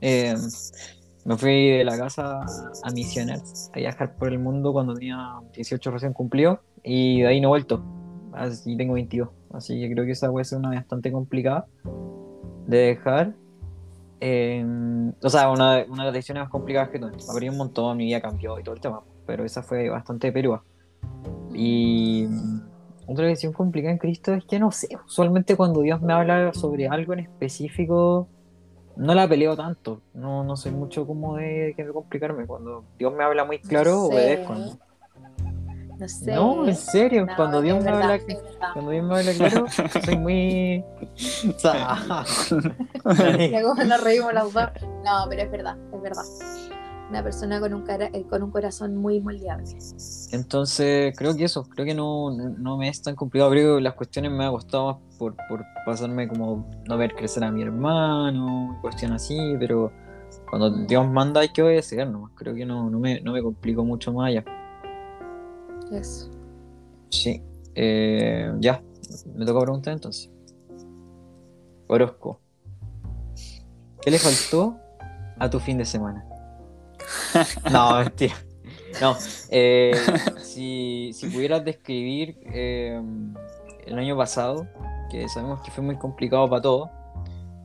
Em, 0.00 0.38
me 1.24 1.36
fui 1.36 1.70
de 1.70 1.84
la 1.84 1.96
casa 1.96 2.40
a 2.40 2.90
misionar, 2.92 3.40
a 3.72 3.78
viajar 3.78 4.16
por 4.16 4.28
el 4.28 4.38
mundo 4.38 4.72
cuando 4.72 4.94
tenía 4.94 5.34
18 5.54 5.90
recién 5.90 6.12
cumplido 6.12 6.60
y 6.82 7.22
de 7.22 7.28
ahí 7.28 7.40
no 7.40 7.48
he 7.48 7.50
vuelto. 7.50 7.82
Así 8.32 8.76
tengo 8.76 8.94
22. 8.94 9.28
Así 9.52 9.80
que 9.80 9.92
creo 9.92 10.04
que 10.04 10.12
esa 10.12 10.30
puede 10.30 10.44
ser 10.44 10.58
una 10.58 10.70
bastante 10.70 11.12
complicada 11.12 11.66
de 12.66 12.78
dejar. 12.78 13.34
o 15.22 15.30
sea, 15.30 15.50
una, 15.50 15.84
una, 15.88 16.02
de 16.02 16.06
las 16.06 16.12
decisiones 16.12 16.42
más 16.42 16.50
complicadas 16.50 16.90
que 16.90 16.98
tuve. 16.98 17.12
Abrí 17.30 17.48
un 17.48 17.56
montón, 17.56 17.96
mi 17.96 18.06
vida 18.06 18.20
cambió 18.20 18.58
y 18.58 18.64
todo 18.64 18.74
el 18.74 18.80
tema, 18.80 19.02
pero 19.26 19.44
esa 19.44 19.62
fue 19.62 19.88
bastante 19.88 20.32
perúa. 20.32 20.64
Y 21.54 22.26
otra 23.06 23.26
decisión 23.26 23.52
complicada 23.52 23.92
en 23.92 23.98
Cristo 23.98 24.32
es 24.32 24.44
que 24.44 24.58
no 24.58 24.70
sé, 24.70 24.88
usualmente 25.06 25.56
cuando 25.56 25.82
Dios 25.82 26.00
me 26.00 26.12
habla 26.12 26.52
sobre 26.54 26.88
algo 26.88 27.12
en 27.12 27.20
específico, 27.20 28.28
no 28.96 29.14
la 29.14 29.28
peleo 29.28 29.56
tanto. 29.56 30.00
No, 30.14 30.44
no 30.44 30.56
soy 30.56 30.72
mucho 30.72 31.06
como 31.06 31.36
de 31.36 31.74
que 31.76 31.86
complicarme. 31.86 32.46
Cuando 32.46 32.84
Dios 32.98 33.12
me 33.14 33.24
habla 33.24 33.44
muy 33.44 33.58
claro, 33.58 34.04
obedezco. 34.04 34.54
No 35.98 36.08
sé. 36.08 36.34
No, 36.34 36.66
en 36.66 36.74
serio, 36.74 37.26
cuando, 37.36 37.62
Dios 37.62 37.82
me 37.82 37.90
habla, 37.90 38.18
cuando 38.72 38.90
Dios 38.90 39.04
me 39.04 39.14
habla 39.16 39.32
claro, 39.32 39.66
soy 40.04 40.16
muy. 40.16 40.84
Luego 43.50 43.74
nos 43.74 44.02
reímos 44.02 44.34
las 44.34 44.52
dos. 44.52 44.70
No, 45.04 45.26
pero 45.28 45.42
es 45.42 45.50
verdad, 45.50 45.76
es 45.92 46.02
verdad. 46.02 46.24
Una 47.14 47.22
persona 47.22 47.60
con 47.60 47.72
un, 47.72 47.82
cara, 47.82 48.10
eh, 48.12 48.24
con 48.28 48.42
un 48.42 48.50
corazón 48.50 48.96
muy 48.96 49.20
moldeable. 49.20 49.70
Entonces, 50.32 51.16
creo 51.16 51.36
que 51.36 51.44
eso, 51.44 51.62
creo 51.62 51.86
que 51.86 51.94
no, 51.94 52.32
no 52.32 52.76
me 52.76 52.88
es 52.88 53.02
tan 53.02 53.14
complicado. 53.14 53.52
Creo 53.52 53.76
que 53.76 53.82
las 53.82 53.94
cuestiones 53.94 54.32
me 54.32 54.44
ha 54.44 54.50
costado 54.50 54.86
más 54.86 55.16
por, 55.16 55.36
por 55.48 55.64
pasarme 55.86 56.26
como 56.26 56.68
no 56.88 56.96
ver 56.98 57.14
crecer 57.14 57.44
a 57.44 57.52
mi 57.52 57.62
hermano, 57.62 58.76
cuestiones 58.82 59.22
así, 59.22 59.38
pero 59.60 59.92
cuando 60.50 60.70
Dios 60.86 61.08
manda 61.08 61.42
hay 61.42 61.50
que 61.50 61.62
obedecer, 61.62 62.04
¿no? 62.08 62.32
Creo 62.34 62.52
que 62.52 62.66
no, 62.66 62.90
no, 62.90 62.98
me, 62.98 63.20
no 63.20 63.32
me 63.32 63.40
complico 63.40 63.84
mucho 63.84 64.12
más 64.12 64.30
allá. 64.30 64.44
Eso. 65.92 66.28
Sí. 67.10 67.40
Eh, 67.76 68.52
ya, 68.58 68.82
me 69.36 69.46
toca 69.46 69.60
preguntar 69.60 69.92
entonces. 69.92 70.32
Orozco. 71.86 72.40
¿Qué 74.02 74.10
le 74.10 74.18
faltó 74.18 74.76
a 75.38 75.48
tu 75.48 75.60
fin 75.60 75.78
de 75.78 75.84
semana? 75.84 76.24
no, 77.72 77.98
mentira. 77.98 78.34
No, 79.00 79.16
eh, 79.50 79.92
si, 80.42 81.10
si, 81.14 81.28
pudieras 81.28 81.64
describir 81.64 82.36
eh, 82.46 83.00
el 83.86 83.98
año 83.98 84.16
pasado, 84.16 84.68
que 85.10 85.28
sabemos 85.28 85.60
que 85.62 85.70
fue 85.70 85.82
muy 85.82 85.96
complicado 85.96 86.48
para 86.48 86.62
todos, 86.62 86.90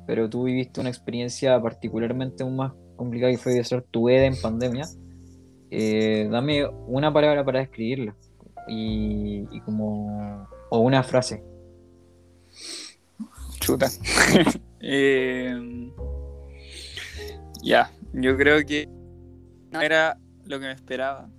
pero 0.08 0.28
tú 0.30 0.44
viviste 0.44 0.80
una 0.82 0.90
experiencia 0.90 1.62
particularmente 1.62 2.44
aún 2.44 2.56
más 2.56 2.74
complicada 2.96 3.32
que 3.32 3.38
fue 3.38 3.64
ser 3.64 3.84
tu 3.84 4.10
EDE 4.10 4.26
en 4.26 4.42
pandemia. 4.42 4.88
Eh, 5.72 6.28
dame 6.32 6.66
una 6.88 7.14
palabra 7.14 7.46
para 7.46 7.60
describirla 7.60 8.16
y, 8.68 9.60
como 9.62 10.48
o 10.70 10.80
una 10.80 11.04
frase. 11.04 11.44
Chuta. 13.60 13.88
Eh, 14.82 15.92
ya, 17.62 17.92
yo 18.14 18.38
creo 18.38 18.66
que 18.66 18.88
no 19.72 19.82
era 19.82 20.18
lo 20.46 20.60
que 20.60 20.66
me 20.66 20.72
esperaba, 20.72 21.30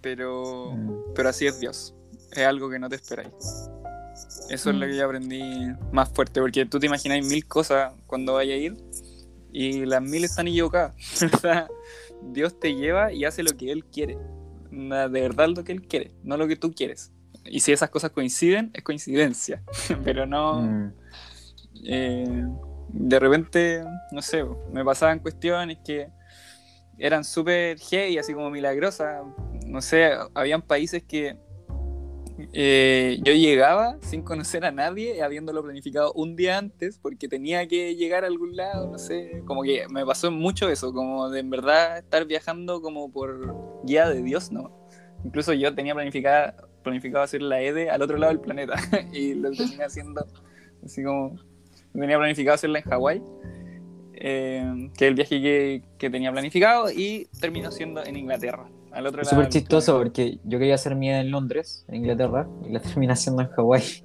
pero, 0.00 0.72
mm. 0.72 1.14
pero 1.14 1.28
así 1.28 1.46
es 1.46 1.60
Dios. 1.60 1.94
Es 2.32 2.44
algo 2.44 2.70
que 2.70 2.78
no 2.78 2.88
te 2.88 2.96
esperáis. 2.96 3.68
Eso 4.48 4.70
es 4.70 4.76
lo 4.76 4.86
que 4.86 4.92
mm. 4.92 4.96
yo 4.96 5.04
aprendí 5.04 5.42
más 5.92 6.08
fuerte, 6.10 6.40
porque 6.40 6.66
tú 6.66 6.78
te 6.78 6.86
imagináis 6.86 7.26
mil 7.26 7.46
cosas 7.46 7.92
cuando 8.06 8.34
vaya 8.34 8.54
a 8.54 8.56
ir 8.56 8.76
y 9.52 9.86
las 9.86 10.02
mil 10.02 10.24
están 10.24 10.48
equivocadas. 10.48 10.94
o 11.34 11.38
sea, 11.38 11.68
Dios 12.22 12.58
te 12.58 12.74
lleva 12.74 13.12
y 13.12 13.24
hace 13.24 13.42
lo 13.42 13.56
que 13.56 13.70
Él 13.72 13.84
quiere. 13.84 14.18
De 14.70 15.08
verdad 15.08 15.48
lo 15.48 15.64
que 15.64 15.72
Él 15.72 15.82
quiere, 15.82 16.12
no 16.22 16.36
lo 16.36 16.46
que 16.46 16.56
tú 16.56 16.72
quieres. 16.72 17.12
Y 17.44 17.60
si 17.60 17.72
esas 17.72 17.90
cosas 17.90 18.10
coinciden, 18.10 18.70
es 18.74 18.82
coincidencia. 18.82 19.62
Pero 20.04 20.26
no. 20.26 20.62
Mm. 20.62 20.92
Eh, 21.84 22.46
de 22.88 23.18
repente, 23.18 23.84
no 24.12 24.22
sé, 24.22 24.44
me 24.72 24.84
pasaban 24.84 25.18
cuestiones 25.20 25.78
que 25.84 26.08
eran 26.98 27.24
súper 27.24 27.78
heavy, 27.78 28.18
así 28.18 28.34
como 28.34 28.50
milagrosas. 28.50 29.22
No 29.66 29.80
sé, 29.80 30.10
habían 30.34 30.62
países 30.62 31.02
que 31.02 31.36
Eh, 32.52 33.18
yo 33.22 33.32
llegaba 33.32 33.96
sin 34.02 34.22
conocer 34.22 34.64
a 34.66 34.70
nadie, 34.70 35.22
habiéndolo 35.22 35.62
planificado 35.62 36.12
un 36.12 36.36
día 36.36 36.58
antes, 36.58 36.98
porque 36.98 37.28
tenía 37.28 37.66
que 37.66 37.94
llegar 37.96 38.24
a 38.24 38.26
algún 38.26 38.56
lado, 38.56 38.90
no 38.90 38.98
sé, 38.98 39.42
como 39.46 39.62
que 39.62 39.86
me 39.88 40.04
pasó 40.04 40.30
mucho 40.30 40.68
eso, 40.68 40.92
como 40.92 41.30
de 41.30 41.40
en 41.40 41.50
verdad 41.50 41.98
estar 41.98 42.26
viajando 42.26 42.82
como 42.82 43.10
por 43.10 43.82
guía 43.84 44.08
de 44.08 44.22
Dios, 44.22 44.52
¿no? 44.52 44.70
Incluso 45.24 45.54
yo 45.54 45.74
tenía 45.74 45.94
planificada, 45.94 46.56
planificado 46.82 47.24
hacer 47.24 47.40
la 47.42 47.60
EDE 47.62 47.90
al 47.90 48.02
otro 48.02 48.18
lado 48.18 48.32
del 48.32 48.40
planeta 48.40 48.74
y 49.12 49.34
lo 49.34 49.50
terminé 49.50 49.84
haciendo 49.84 50.26
así 50.84 51.02
como 51.02 51.36
tenía 51.92 52.18
planificado 52.18 52.54
hacerla 52.54 52.80
en 52.80 52.84
Hawái, 52.84 53.22
eh, 54.16 54.90
que 54.96 55.04
es 55.04 55.08
el 55.08 55.14
viaje 55.14 55.40
que, 55.40 55.82
que 55.98 56.10
tenía 56.10 56.32
planificado 56.32 56.90
y 56.90 57.28
terminó 57.40 57.70
siendo 57.70 58.04
en 58.04 58.16
Inglaterra. 58.16 58.66
Es 59.20 59.28
súper 59.28 59.50
chistoso 59.50 59.98
porque 59.98 60.38
yo 60.44 60.58
quería 60.58 60.74
hacer 60.74 60.94
mía 60.94 61.20
en 61.20 61.30
Londres, 61.30 61.84
en 61.88 61.96
Inglaterra, 61.96 62.48
y 62.66 62.72
la 62.72 62.80
terminé 62.80 63.12
haciendo 63.12 63.42
en 63.42 63.48
Hawái. 63.48 64.02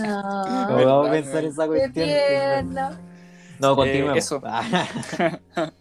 No. 0.00 0.86
vamos 0.86 1.08
a 1.08 1.10
pensar 1.10 1.44
esa 1.44 1.66
cuestión? 1.66 2.08
No, 3.58 3.76
continuemos. 3.76 4.16
Eh, 4.16 4.18
eso. 4.18 4.40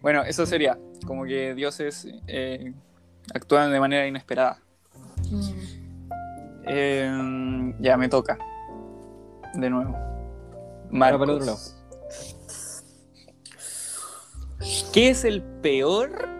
bueno, 0.00 0.22
eso 0.22 0.46
sería 0.46 0.78
como 1.04 1.24
que 1.24 1.54
dioses 1.54 2.06
eh, 2.28 2.72
actúan 3.34 3.72
de 3.72 3.80
manera 3.80 4.06
inesperada. 4.06 4.58
Mm. 5.30 5.50
Eh, 6.66 7.74
ya 7.80 7.96
me 7.96 8.08
toca. 8.08 8.38
De 9.54 9.68
nuevo. 9.68 9.96
Marcos. 10.90 11.76
¿Qué 14.92 15.10
es 15.10 15.24
el 15.24 15.42
peor 15.42 16.34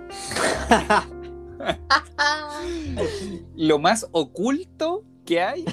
lo 3.56 3.78
más 3.78 4.08
oculto 4.12 5.04
que 5.24 5.40
hay. 5.40 5.64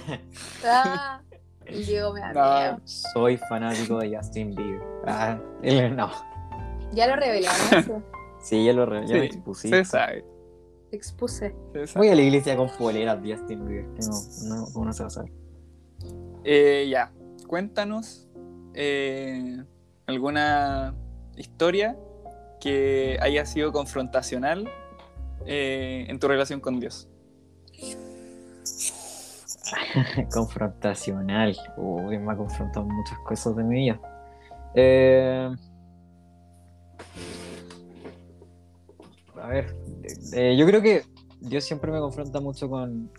Ah, 0.63 1.21
Diego 1.67 2.13
me 2.13 2.21
no, 2.33 2.79
Soy 2.85 3.37
fanático 3.37 3.99
de 3.99 4.15
Justin 4.15 4.55
Bieber. 4.55 4.81
Ah, 5.05 5.39
no. 5.63 6.11
Ya 6.93 7.07
lo 7.07 7.15
revelaron. 7.15 8.03
sí, 8.41 8.65
ya 8.65 8.73
lo 8.73 8.85
revelé. 8.85 9.25
expuse. 9.25 9.69
Se 9.69 9.85
sabe. 9.85 10.25
Expuse. 10.91 11.55
Voy 11.95 12.09
a 12.09 12.15
la 12.15 12.21
iglesia 12.21 12.55
con 12.57 12.69
poleras 12.77 13.21
de 13.23 13.35
Justin 13.35 13.65
Bieber. 13.65 13.85
No, 13.85 14.55
no, 14.55 14.65
¿Cómo 14.73 14.85
no 14.85 14.93
se 14.93 15.03
va 15.03 15.07
a 15.07 15.09
saber? 15.09 15.31
Eh, 16.43 16.87
ya. 16.89 17.11
Cuéntanos 17.47 18.29
eh, 18.73 19.63
alguna 20.07 20.95
historia 21.37 21.97
que 22.61 23.17
haya 23.21 23.45
sido 23.45 23.73
confrontacional 23.73 24.69
eh, 25.45 26.05
en 26.07 26.19
tu 26.19 26.27
relación 26.27 26.61
con 26.61 26.79
Dios? 26.79 27.09
Confrontacional. 30.33 31.57
Uy, 31.75 32.17
me 32.19 32.31
ha 32.31 32.37
confrontado 32.37 32.85
muchas 32.85 33.17
cosas 33.19 33.55
de 33.55 33.63
mi 33.63 33.75
vida. 33.75 33.99
Eh, 34.75 35.49
a 39.41 39.47
ver, 39.47 39.75
eh, 40.33 40.55
yo 40.57 40.65
creo 40.67 40.81
que 40.81 41.03
Dios 41.39 41.63
siempre 41.63 41.91
me 41.91 41.99
confronta 41.99 42.39
mucho 42.39 42.69
con, 42.69 43.09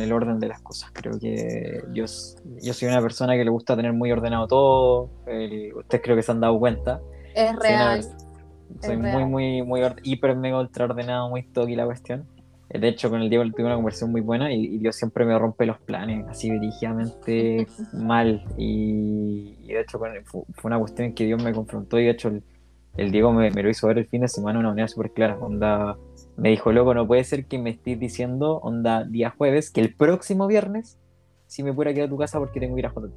el 0.00 0.12
orden 0.12 0.40
de 0.40 0.48
las 0.48 0.60
cosas. 0.60 0.90
Creo 0.92 1.18
que 1.20 1.84
Dios, 1.90 2.36
yo 2.60 2.74
soy 2.74 2.88
una 2.88 3.00
persona 3.00 3.34
que 3.34 3.44
le 3.44 3.50
gusta 3.50 3.76
tener 3.76 3.92
muy 3.92 4.10
ordenado 4.10 4.48
todo. 4.48 5.10
ustedes 5.76 6.02
creo 6.02 6.16
que 6.16 6.22
se 6.22 6.32
han 6.32 6.40
dado 6.40 6.58
cuenta. 6.58 7.00
Es 7.34 7.56
real. 7.56 8.04
Soy 8.80 8.96
muy, 8.96 9.24
muy, 9.24 9.62
muy 9.62 9.80
hiper 10.02 10.34
mega 10.36 10.58
ultra 10.58 10.86
ordenado, 10.86 11.28
muy 11.28 11.42
toqui 11.42 11.76
la 11.76 11.84
cuestión. 11.84 12.26
De 12.68 12.88
hecho, 12.88 13.10
con 13.10 13.20
el 13.20 13.28
Diego 13.28 13.44
tuve 13.50 13.66
una 13.66 13.74
conversación 13.74 14.12
muy 14.12 14.22
buena 14.22 14.50
y, 14.50 14.78
Dios 14.78 14.96
siempre 14.96 15.26
me 15.26 15.38
rompe 15.38 15.66
los 15.66 15.78
planes, 15.78 16.26
así 16.28 16.50
dirigidamente 16.50 17.66
mal. 17.92 18.44
Y, 18.56 19.54
de 19.66 19.80
hecho, 19.80 19.98
fue, 20.24 20.42
una 20.64 20.78
cuestión 20.78 21.12
que 21.12 21.26
Dios 21.26 21.42
me 21.42 21.52
confrontó 21.52 21.98
y 21.98 22.04
de 22.04 22.10
hecho 22.10 22.32
el, 22.96 23.12
Diego 23.12 23.32
me, 23.32 23.50
lo 23.50 23.68
hizo 23.68 23.86
ver 23.88 23.98
el 23.98 24.06
fin 24.06 24.22
de 24.22 24.28
semana 24.28 24.54
de 24.54 24.60
una 24.60 24.68
manera 24.70 24.88
súper 24.88 25.10
clara. 25.10 25.36
Onda, 25.38 25.98
me 26.36 26.48
dijo, 26.48 26.72
loco, 26.72 26.94
no 26.94 27.06
puede 27.06 27.24
ser 27.24 27.44
que 27.44 27.58
me 27.58 27.70
estés 27.70 28.00
diciendo, 28.00 28.58
onda, 28.62 29.04
día 29.04 29.34
jueves, 29.36 29.70
que 29.70 29.82
el 29.82 29.94
próximo 29.94 30.46
viernes 30.46 30.98
si 31.46 31.62
me 31.62 31.74
pudiera 31.74 31.92
quedar 31.92 32.06
a 32.06 32.10
tu 32.10 32.16
casa 32.16 32.38
porque 32.38 32.58
tengo 32.58 32.74
que 32.74 32.80
ir 32.80 32.86
a 32.86 32.90
JT. 32.90 33.12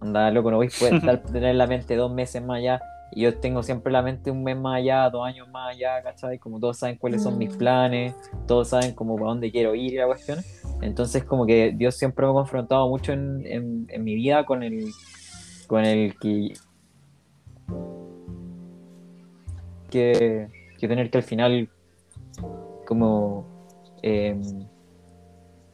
Onda, 0.00 0.30
loco, 0.30 0.52
no 0.52 0.58
voy 0.58 0.68
a 0.68 1.00
poder 1.00 1.22
tener 1.32 1.50
en 1.50 1.58
la 1.58 1.66
mente 1.66 1.96
dos 1.96 2.12
meses 2.12 2.40
más 2.40 2.58
allá 2.58 2.80
y 3.14 3.22
yo 3.22 3.38
tengo 3.38 3.62
siempre 3.62 3.92
la 3.92 4.00
mente 4.00 4.30
un 4.30 4.42
mes 4.42 4.56
más 4.56 4.76
allá, 4.76 5.10
dos 5.10 5.26
años 5.26 5.46
más 5.48 5.74
allá, 5.74 6.02
¿cachai? 6.02 6.38
Como 6.38 6.58
todos 6.58 6.78
saben 6.78 6.96
cuáles 6.96 7.22
son 7.22 7.36
mis 7.36 7.54
mm. 7.54 7.58
planes, 7.58 8.14
todos 8.46 8.68
saben 8.68 8.94
como 8.94 9.16
para 9.16 9.28
dónde 9.28 9.52
quiero 9.52 9.74
ir 9.74 9.92
y 9.92 9.96
la 9.96 10.06
cuestión. 10.06 10.38
Entonces 10.80 11.22
como 11.24 11.44
que 11.44 11.74
Dios 11.76 11.94
siempre 11.94 12.24
me 12.24 12.32
ha 12.32 12.34
confrontado 12.34 12.88
mucho 12.88 13.12
en, 13.12 13.86
en, 13.88 14.04
mi 14.04 14.14
vida 14.14 14.46
con 14.46 14.62
el, 14.62 14.90
con 15.66 15.84
el 15.84 16.18
que, 16.18 16.54
que, 19.90 20.48
que 20.78 20.88
tener 20.88 21.10
que 21.10 21.18
al 21.18 21.24
final 21.24 21.68
como... 22.86 23.46
Eh, 24.02 24.40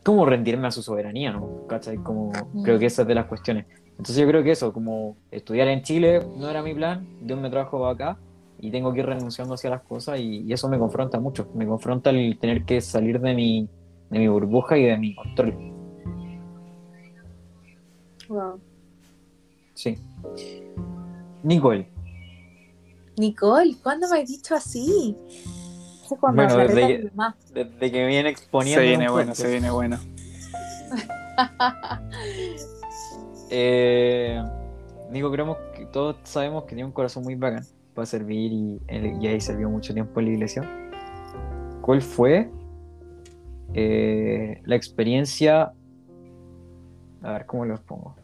como 0.02 0.24
rendirme 0.24 0.66
a 0.66 0.70
su 0.70 0.82
soberanía, 0.82 1.32
¿no? 1.32 1.66
¿Cachai? 1.66 1.98
Como, 1.98 2.32
creo 2.64 2.76
mm. 2.76 2.80
que 2.80 2.86
esa 2.86 3.02
es 3.02 3.08
de 3.08 3.14
las 3.14 3.26
cuestiones. 3.26 3.66
Entonces 3.98 4.16
yo 4.16 4.28
creo 4.28 4.44
que 4.44 4.52
eso, 4.52 4.72
como 4.72 5.16
estudiar 5.32 5.66
en 5.68 5.82
Chile 5.82 6.24
no 6.36 6.48
era 6.48 6.62
mi 6.62 6.72
plan, 6.72 7.06
Dios 7.20 7.38
me 7.40 7.50
trajo 7.50 7.84
acá 7.86 8.16
y 8.60 8.70
tengo 8.70 8.92
que 8.92 9.00
ir 9.00 9.06
renunciando 9.06 9.54
hacia 9.54 9.70
las 9.70 9.82
cosas 9.82 10.20
y, 10.20 10.52
eso 10.52 10.68
me 10.68 10.78
confronta 10.78 11.18
mucho, 11.18 11.48
me 11.54 11.66
confronta 11.66 12.10
el 12.10 12.38
tener 12.38 12.64
que 12.64 12.80
salir 12.80 13.20
de 13.20 13.34
mi, 13.34 13.68
de 14.10 14.18
mi 14.20 14.28
burbuja 14.28 14.78
y 14.78 14.84
de 14.84 14.96
mi 14.96 15.16
control. 15.16 15.52
Wow. 18.28 18.60
Sí. 19.74 19.98
Nicole. 21.42 21.90
Nicole, 23.16 23.76
¿cuándo 23.82 24.08
me 24.08 24.20
has 24.20 24.28
dicho 24.28 24.54
así? 24.54 25.16
Bueno, 26.20 26.56
desde 26.56 26.86
que, 26.86 27.10
desde 27.52 27.92
que 27.92 28.06
viene 28.06 28.28
exponiendo. 28.30 28.80
Se 28.80 28.88
viene 28.88 29.10
bueno, 29.10 29.34
se 29.34 29.50
viene 29.50 29.70
bueno. 29.70 29.98
Eh, 33.50 34.42
creemos 35.10 35.56
que 35.74 35.86
todos 35.86 36.16
sabemos 36.24 36.64
que 36.64 36.70
tiene 36.70 36.84
un 36.84 36.92
corazón 36.92 37.22
muy 37.24 37.34
bacán 37.34 37.64
para 37.94 38.06
servir 38.06 38.52
y, 38.52 38.80
ahí 39.26 39.40
sirvió 39.40 39.68
mucho 39.68 39.92
tiempo 39.92 40.20
en 40.20 40.26
la 40.26 40.32
iglesia. 40.32 40.62
¿Cuál 41.80 42.02
fue 42.02 42.50
eh, 43.74 44.60
la 44.64 44.76
experiencia? 44.76 45.72
A 47.22 47.32
ver, 47.32 47.46
¿cómo 47.46 47.64
los 47.64 47.80
pongo? 47.80 48.14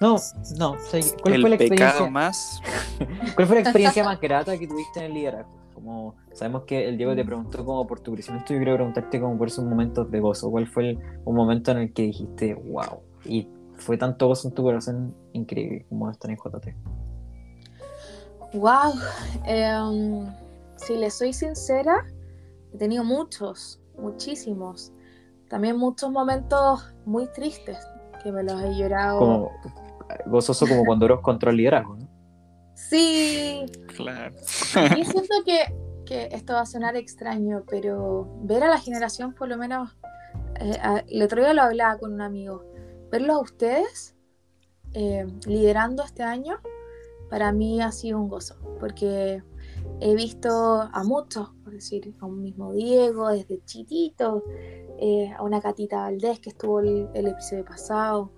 No, 0.00 0.16
no. 0.58 0.76
¿Cuál 1.22 1.40
fue 1.40 1.50
la 1.50 1.56
experiencia 1.56 2.06
más? 2.08 2.60
¿Cuál 3.34 3.46
fue 3.46 3.56
la 3.56 3.62
experiencia 3.62 4.04
más 4.04 4.20
grata 4.20 4.56
que 4.56 4.66
tuviste 4.66 5.00
en 5.00 5.06
el 5.06 5.14
liderazgo? 5.14 5.58
Como 5.74 6.14
sabemos 6.38 6.62
que 6.64 6.88
el 6.88 6.96
Diego 6.96 7.16
te 7.16 7.24
preguntó 7.24 7.64
como 7.64 7.86
por 7.86 7.98
tu 8.00 8.12
crecimiento, 8.12 8.54
yo 8.54 8.60
quiero 8.60 8.76
preguntarte 8.76 9.20
como 9.20 9.36
por 9.36 9.48
esos 9.48 9.64
momentos 9.64 10.08
de 10.10 10.20
gozo. 10.20 10.50
¿Cuál 10.50 10.68
fue 10.68 10.96
un 11.24 11.34
momento 11.34 11.72
en 11.72 11.78
el 11.78 11.92
que 11.92 12.02
dijiste, 12.02 12.54
wow, 12.54 13.00
y 13.24 13.48
fue 13.76 13.98
tanto 13.98 14.28
gozo 14.28 14.48
en 14.48 14.54
tu 14.54 14.62
corazón 14.62 15.14
increíble 15.32 15.84
como 15.88 16.08
estar 16.10 16.30
en 16.30 16.36
JT? 16.36 16.74
Wow, 18.54 18.92
em, 19.46 20.26
si 20.76 20.96
le 20.96 21.10
soy 21.10 21.32
sincera, 21.32 22.06
he 22.72 22.78
tenido 22.78 23.02
muchos, 23.02 23.80
muchísimos. 23.98 24.92
También 25.48 25.76
muchos 25.76 26.10
momentos 26.10 26.94
muy 27.04 27.26
tristes 27.32 27.78
que 28.22 28.30
me 28.30 28.44
los 28.44 28.62
he 28.62 28.76
llorado. 28.76 29.18
Como 29.18 29.50
gozoso 30.26 30.66
como 30.66 30.84
cuando 30.84 31.06
eres 31.06 31.18
contra 31.20 31.50
el 31.50 31.56
liderazgo, 31.56 31.96
¿no? 31.96 32.08
Sí. 32.74 33.66
Claro. 33.96 34.34
Y 34.96 35.04
siento 35.04 35.34
que, 35.44 35.64
que, 36.08 36.30
esto 36.32 36.54
va 36.54 36.62
a 36.62 36.66
sonar 36.66 36.96
extraño, 36.96 37.64
pero 37.68 38.26
ver 38.40 38.62
a 38.64 38.68
la 38.68 38.78
generación, 38.78 39.34
por 39.34 39.48
lo 39.48 39.58
menos, 39.58 39.94
eh, 40.58 41.04
el 41.06 41.22
otro 41.22 41.42
día 41.42 41.52
lo 41.52 41.62
hablaba 41.62 41.98
con 41.98 42.14
un 42.14 42.22
amigo, 42.22 42.64
verlos 43.10 43.36
a 43.36 43.40
ustedes 43.40 44.16
eh, 44.94 45.26
liderando 45.46 46.02
este 46.02 46.22
año, 46.22 46.60
para 47.28 47.52
mí 47.52 47.82
ha 47.82 47.92
sido 47.92 48.18
un 48.18 48.28
gozo, 48.28 48.56
porque 48.80 49.42
he 50.00 50.14
visto 50.14 50.48
a 50.50 51.04
muchos, 51.04 51.50
por 51.62 51.74
decir, 51.74 52.14
a 52.20 52.26
un 52.26 52.40
mismo 52.40 52.72
Diego, 52.72 53.28
desde 53.28 53.62
chitito, 53.66 54.44
eh, 54.98 55.30
a 55.36 55.42
una 55.42 55.60
Catita 55.60 55.98
Valdés 55.98 56.40
que 56.40 56.48
estuvo 56.48 56.80
el, 56.80 57.08
el 57.12 57.26
episodio 57.26 57.66
pasado, 57.66 58.32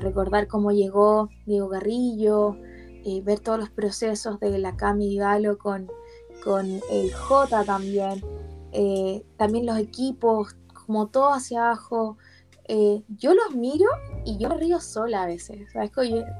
recordar 0.00 0.48
cómo 0.48 0.72
llegó 0.72 1.28
Diego 1.44 1.68
Garrillo, 1.68 2.56
ver 3.22 3.38
todos 3.40 3.58
los 3.58 3.70
procesos 3.70 4.40
de 4.40 4.58
la 4.58 4.76
Cami 4.76 5.16
Galo 5.16 5.56
con, 5.58 5.88
con 6.48 6.80
el 6.90 7.12
J 7.12 7.62
también, 7.64 8.24
eh, 8.72 9.22
también 9.36 9.66
los 9.66 9.76
equipos, 9.76 10.56
como 10.72 11.08
todo 11.08 11.34
hacia 11.34 11.66
abajo. 11.66 12.16
Eh, 12.64 13.02
yo 13.08 13.34
los 13.34 13.54
miro 13.54 13.84
y 14.24 14.38
yo 14.38 14.48
me 14.48 14.56
río 14.56 14.80
sola 14.80 15.24
a 15.24 15.26
veces. 15.26 15.70
¿sabes? 15.70 15.90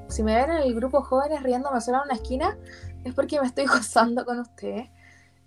Si 0.08 0.22
me 0.22 0.34
ven 0.34 0.50
en 0.50 0.62
el 0.62 0.74
grupo 0.74 1.02
jóvenes 1.02 1.42
riéndome 1.42 1.82
sola 1.82 1.98
en 1.98 2.04
una 2.04 2.14
esquina, 2.14 2.56
es 3.04 3.12
porque 3.12 3.38
me 3.38 3.46
estoy 3.48 3.66
gozando 3.76 4.24
con 4.24 4.38
ustedes. 4.38 4.88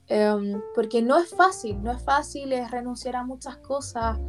Em, 0.06 0.62
porque 0.76 1.02
no 1.02 1.18
es 1.18 1.34
fácil, 1.34 1.82
no 1.82 1.92
es 1.92 2.04
fácil, 2.04 2.54
es 2.54 2.70
renunciar 2.70 3.16
a 3.16 3.24
muchas 3.24 3.58
cosas, 3.58 4.20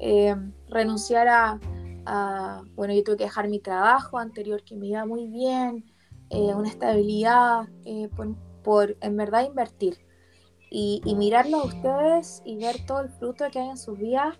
em, 0.00 0.52
renunciar 0.68 1.28
a, 1.28 1.58
bueno, 2.74 2.92
yo 2.92 3.02
tuve 3.04 3.16
que 3.16 3.24
dejar 3.24 3.48
mi 3.48 3.58
trabajo 3.60 4.18
anterior 4.18 4.62
que 4.64 4.76
me 4.76 4.88
iba 4.88 5.06
muy 5.06 5.28
bien, 5.28 5.84
eh, 6.28 6.54
una 6.54 6.68
estabilidad, 6.68 7.68
eh, 7.86 8.08
por, 8.14 8.28
en 9.00 9.16
verdad 9.16 9.44
invertir 9.44 9.98
y, 10.70 11.00
y 11.04 11.14
mirarlo 11.14 11.58
a 11.58 11.64
ustedes 11.64 12.42
y 12.44 12.56
ver 12.56 12.84
todo 12.86 13.00
el 13.00 13.08
fruto 13.08 13.46
que 13.50 13.58
hay 13.58 13.68
en 13.70 13.78
sus 13.78 13.98
vidas 13.98 14.38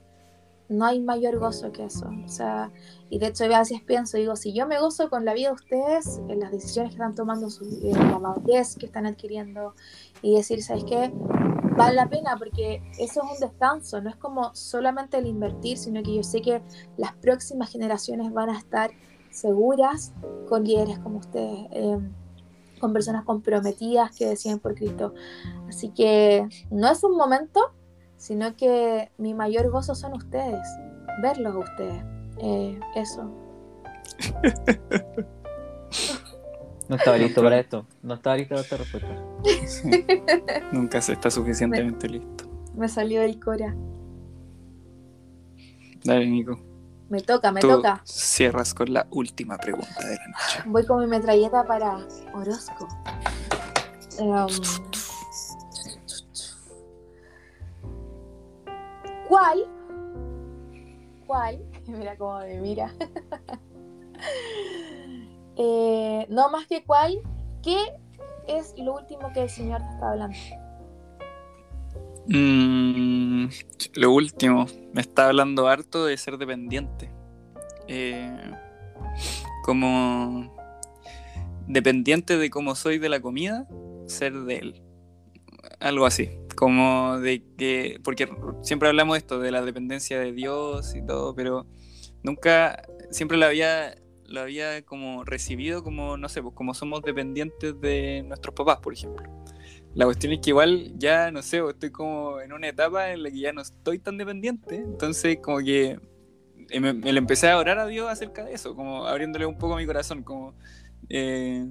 no 0.68 0.84
hay 0.84 1.00
mayor 1.00 1.38
gozo 1.38 1.72
que 1.72 1.84
eso. 1.84 2.10
O 2.24 2.28
sea, 2.28 2.70
y 3.10 3.18
de 3.18 3.28
hecho 3.28 3.44
a 3.44 3.48
veces 3.60 3.82
pienso, 3.82 4.16
digo, 4.16 4.36
si 4.36 4.52
yo 4.52 4.66
me 4.66 4.78
gozo 4.78 5.08
con 5.08 5.24
la 5.24 5.34
vida 5.34 5.48
de 5.48 5.54
ustedes, 5.54 6.20
en 6.28 6.40
las 6.40 6.52
decisiones 6.52 6.90
que 6.90 6.96
están 6.96 7.14
tomando, 7.14 7.48
en 7.82 8.10
la 8.10 8.18
madurez 8.18 8.76
que 8.76 8.86
están 8.86 9.06
adquiriendo, 9.06 9.74
y 10.22 10.36
decir, 10.36 10.62
¿sabes 10.62 10.84
qué? 10.84 11.10
Vale 11.76 11.94
la 11.94 12.08
pena 12.08 12.36
porque 12.36 12.82
eso 12.98 13.22
es 13.22 13.40
un 13.40 13.48
descanso, 13.48 14.00
no 14.00 14.10
es 14.10 14.16
como 14.16 14.54
solamente 14.54 15.18
el 15.18 15.26
invertir, 15.26 15.78
sino 15.78 16.02
que 16.02 16.14
yo 16.14 16.22
sé 16.22 16.42
que 16.42 16.60
las 16.96 17.12
próximas 17.14 17.70
generaciones 17.70 18.32
van 18.32 18.50
a 18.50 18.58
estar 18.58 18.90
seguras 19.30 20.12
con 20.48 20.64
líderes 20.64 20.98
como 20.98 21.18
ustedes, 21.18 21.66
em, 21.70 22.12
con 22.78 22.92
personas 22.92 23.24
comprometidas 23.24 24.14
que 24.14 24.26
deciden 24.26 24.58
por 24.58 24.74
Cristo. 24.74 25.14
Así 25.68 25.90
que 25.90 26.48
no 26.70 26.90
es 26.90 27.02
un 27.04 27.16
momento 27.16 27.72
sino 28.18 28.56
que 28.56 29.10
mi 29.16 29.32
mayor 29.32 29.70
gozo 29.70 29.94
son 29.94 30.12
ustedes, 30.14 30.66
verlos 31.22 31.54
a 31.54 31.58
ustedes. 31.58 32.02
Eh, 32.38 32.78
eso. 32.94 33.30
No 36.88 36.96
estaba 36.96 37.16
listo 37.16 37.42
para 37.42 37.60
esto. 37.60 37.86
No 38.02 38.14
estaba 38.14 38.36
listo 38.36 38.54
para 38.54 38.62
esta 38.62 38.76
respuesta. 38.76 39.08
Nunca 40.72 41.00
se 41.00 41.12
está 41.12 41.30
suficientemente 41.30 42.08
listo. 42.08 42.44
Me 42.74 42.88
salió 42.88 43.22
el 43.22 43.38
cora. 43.40 43.74
Dale, 46.04 46.26
Nico. 46.26 46.58
Me 47.08 47.22
toca, 47.22 47.50
me 47.52 47.60
toca. 47.60 48.02
Cierras 48.04 48.74
con 48.74 48.92
la 48.92 49.06
última 49.10 49.56
pregunta 49.56 50.06
de 50.06 50.16
la 50.16 50.26
noche. 50.28 50.62
Voy 50.66 50.84
con 50.84 51.00
mi 51.00 51.06
metralleta 51.06 51.64
para 51.64 51.98
Orozco. 52.34 52.86
Em, 54.18 54.46
¿Cuál? 59.28 59.66
¿Cuál? 61.26 61.62
Mira 61.86 62.16
cómo 62.16 62.38
me 62.40 62.60
mira. 62.60 62.92
Eh, 65.60 66.24
no 66.28 66.48
más 66.50 66.68
que 66.68 66.84
cuál, 66.84 67.20
¿qué 67.64 67.76
es 68.46 68.74
lo 68.78 68.94
último 68.94 69.32
que 69.32 69.42
el 69.42 69.50
Señor 69.50 69.80
te 69.80 69.88
está 69.88 70.10
hablando? 70.12 70.36
Mm, 72.28 72.67
lo 73.98 74.12
último, 74.12 74.66
me 74.92 75.00
está 75.00 75.28
hablando 75.28 75.68
harto 75.68 76.04
de 76.06 76.16
ser 76.16 76.38
dependiente. 76.38 77.10
Eh, 77.86 78.52
como 79.64 80.56
dependiente 81.66 82.38
de 82.38 82.50
cómo 82.50 82.74
soy 82.74 82.98
de 82.98 83.08
la 83.08 83.20
comida, 83.20 83.66
ser 84.06 84.34
de 84.34 84.56
él. 84.56 84.82
Algo 85.80 86.06
así 86.06 86.30
como 86.58 87.20
de 87.20 87.44
que, 87.56 88.00
porque 88.02 88.28
siempre 88.62 88.88
hablamos 88.88 89.14
de 89.14 89.18
esto, 89.18 89.38
de 89.38 89.52
la 89.52 89.62
dependencia 89.62 90.18
de 90.18 90.32
Dios 90.32 90.96
y 90.96 91.06
todo, 91.06 91.32
pero 91.32 91.66
nunca, 92.24 92.82
siempre 93.12 93.38
lo 93.38 93.46
había, 93.46 93.94
lo 94.24 94.40
había 94.40 94.84
como 94.84 95.22
recibido 95.22 95.84
como, 95.84 96.16
no 96.16 96.28
sé, 96.28 96.42
pues 96.42 96.56
como 96.56 96.74
somos 96.74 97.02
dependientes 97.02 97.80
de 97.80 98.24
nuestros 98.26 98.56
papás, 98.56 98.78
por 98.78 98.92
ejemplo. 98.92 99.37
La 99.98 100.04
cuestión 100.04 100.32
es 100.32 100.38
que 100.38 100.50
igual 100.50 100.92
ya, 100.96 101.32
no 101.32 101.42
sé, 101.42 101.60
pues, 101.60 101.74
estoy 101.74 101.90
como 101.90 102.40
en 102.40 102.52
una 102.52 102.68
etapa 102.68 103.10
en 103.10 103.24
la 103.24 103.32
que 103.32 103.40
ya 103.40 103.52
no 103.52 103.62
estoy 103.62 103.98
tan 103.98 104.16
dependiente, 104.16 104.76
entonces 104.76 105.38
como 105.42 105.58
que 105.58 105.98
me, 106.78 106.90
empecé 106.90 107.50
a 107.50 107.58
orar 107.58 107.80
a 107.80 107.86
Dios 107.86 108.08
acerca 108.08 108.44
de 108.44 108.52
eso, 108.54 108.76
como 108.76 109.08
abriéndole 109.08 109.44
un 109.44 109.58
poco 109.58 109.74
mi 109.74 109.84
corazón, 109.86 110.22
como 110.22 110.54
eh, 111.08 111.66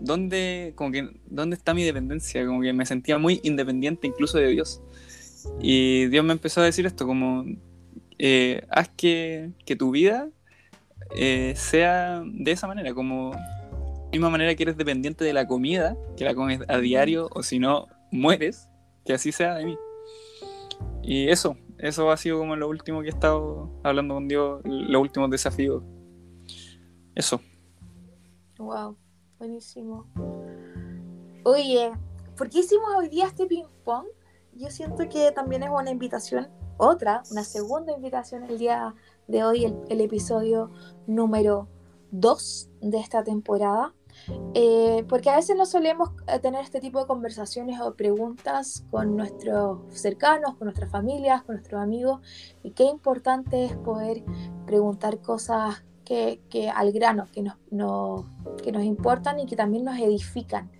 ¿dónde, 0.00 0.72
como 0.74 0.90
que, 0.90 1.08
¿dónde 1.26 1.54
está 1.54 1.72
mi 1.72 1.84
dependencia? 1.84 2.44
Como 2.44 2.62
que 2.62 2.72
me 2.72 2.84
sentía 2.84 3.16
muy 3.18 3.38
independiente 3.44 4.08
incluso 4.08 4.38
de 4.38 4.48
Dios. 4.48 4.82
Y 5.60 6.06
Dios 6.06 6.24
me 6.24 6.32
empezó 6.32 6.62
a 6.62 6.64
decir 6.64 6.84
esto, 6.84 7.06
como, 7.06 7.44
eh, 8.18 8.66
haz 8.70 8.88
que, 8.88 9.50
que, 9.64 9.76
tu 9.76 9.92
vida 9.92 10.28
eh, 11.14 11.54
sea 11.54 12.24
de 12.26 12.50
esa 12.50 12.66
manera, 12.66 12.92
como 12.92 13.36
misma 14.12 14.30
manera 14.30 14.54
que 14.54 14.62
eres 14.62 14.76
dependiente 14.76 15.24
de 15.24 15.32
la 15.32 15.46
comida, 15.46 15.96
que 16.16 16.24
la 16.24 16.34
comes 16.34 16.60
a 16.68 16.78
diario, 16.78 17.28
o 17.32 17.42
si 17.42 17.58
no, 17.58 17.88
mueres, 18.10 18.68
que 19.04 19.14
así 19.14 19.32
sea 19.32 19.54
de 19.54 19.64
mí. 19.64 19.78
Y 21.02 21.28
eso, 21.28 21.56
eso 21.78 22.10
ha 22.10 22.16
sido 22.16 22.38
como 22.38 22.54
lo 22.54 22.68
último 22.68 23.00
que 23.00 23.08
he 23.08 23.10
estado 23.10 23.70
hablando 23.82 24.14
con 24.14 24.28
Dios, 24.28 24.60
los 24.64 25.02
últimos 25.02 25.30
desafíos. 25.30 25.82
Eso. 27.14 27.40
Wow, 28.58 28.96
buenísimo. 29.38 30.06
Oye, 31.44 31.90
¿por 32.36 32.48
qué 32.48 32.60
hicimos 32.60 32.88
hoy 32.96 33.08
día 33.08 33.26
este 33.26 33.46
ping 33.46 33.64
pong? 33.84 34.06
Yo 34.54 34.70
siento 34.70 35.08
que 35.08 35.32
también 35.32 35.62
es 35.62 35.70
una 35.70 35.90
invitación, 35.90 36.48
otra, 36.76 37.22
una 37.30 37.42
segunda 37.42 37.92
invitación 37.92 38.44
el 38.44 38.58
día 38.58 38.94
de 39.26 39.44
hoy, 39.44 39.74
el, 39.88 40.00
episodio 40.00 40.70
número 41.06 41.68
2 42.12 42.70
de 42.82 42.98
esta 42.98 43.24
temporada. 43.24 43.94
Eh, 44.54 45.04
porque 45.08 45.30
a 45.30 45.36
veces 45.36 45.56
no 45.56 45.66
solemos 45.66 46.10
eh, 46.26 46.38
tener 46.38 46.62
este 46.62 46.80
tipo 46.80 47.00
de 47.00 47.06
conversaciones 47.06 47.80
o 47.80 47.94
preguntas 47.94 48.84
con 48.90 49.16
nuestros 49.16 49.80
cercanos, 49.90 50.54
con 50.56 50.66
nuestras 50.66 50.90
familias, 50.90 51.42
con 51.42 51.56
nuestros 51.56 51.80
amigos, 51.80 52.20
y 52.62 52.72
qué 52.72 52.84
importante 52.84 53.64
es 53.64 53.76
poder 53.76 54.22
preguntar 54.66 55.20
cosas 55.20 55.84
que, 56.04 56.70
al 56.74 56.92
grano, 56.92 57.26
que 57.32 57.42
nos, 57.42 57.56
que 58.62 58.70
nos 58.70 58.82
importan 58.84 59.40
y 59.40 59.46
que 59.46 59.56
también 59.56 59.84
nos 59.84 59.98
edifican. 59.98 60.70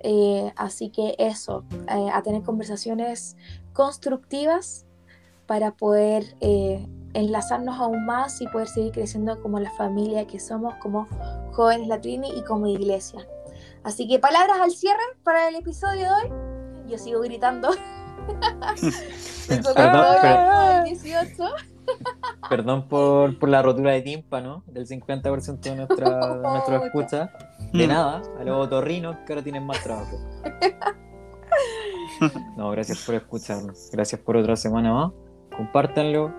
Eh, 0.00 0.52
así 0.56 0.90
que 0.90 1.14
eso, 1.18 1.64
a 1.86 2.22
tener 2.22 2.42
conversaciones 2.42 3.36
constructivas 3.72 4.84
para 5.46 5.70
poder 5.76 6.36
enlazarnos 7.14 7.78
aún 7.78 8.04
más 8.04 8.40
y 8.40 8.48
poder 8.48 8.68
seguir 8.68 8.92
creciendo 8.92 9.40
como 9.40 9.58
la 9.58 9.70
familia 9.72 10.26
que 10.26 10.38
somos, 10.38 10.74
como 10.76 11.08
jóvenes 11.52 11.88
latrini 11.88 12.30
y 12.36 12.42
como 12.42 12.66
iglesia. 12.66 13.26
Así 13.82 14.06
que 14.08 14.18
palabras 14.18 14.58
al 14.60 14.70
cierre 14.72 15.02
para 15.22 15.48
el 15.48 15.56
episodio 15.56 16.02
de 16.02 16.10
hoy. 16.10 16.30
Yo 16.88 16.98
sigo 16.98 17.20
gritando. 17.20 17.70
Perdón, 19.74 20.84
18. 20.84 21.44
Perdón 22.48 22.88
por, 22.88 23.38
por, 23.38 23.48
la 23.48 23.62
rotura 23.62 23.92
de 23.92 24.02
tímpano 24.02 24.64
del 24.66 24.86
50% 24.86 25.60
de 25.60 25.76
nuestra, 25.76 26.36
nuestra 26.36 26.76
escucha. 26.84 27.30
De 27.72 27.86
mm. 27.86 27.90
nada, 27.90 28.22
a 28.38 28.44
los 28.44 28.66
otorrinos 28.66 29.16
que 29.26 29.32
ahora 29.32 29.42
tienen 29.42 29.66
más 29.66 29.82
trabajo. 29.82 30.18
No, 32.56 32.70
gracias 32.70 33.04
por 33.04 33.14
escucharnos. 33.14 33.90
Gracias 33.92 34.20
por 34.20 34.36
otra 34.36 34.56
semana 34.56 34.92
más. 34.92 35.12
Compártanlo, 35.56 36.32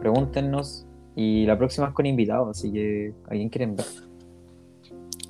pregúntenos. 0.00 0.86
Y 1.16 1.44
la 1.46 1.58
próxima 1.58 1.88
es 1.88 1.92
con 1.92 2.06
invitados, 2.06 2.56
así 2.56 2.72
que 2.72 3.14
alguien 3.28 3.48
quieren 3.48 3.76
ver. 3.76 3.86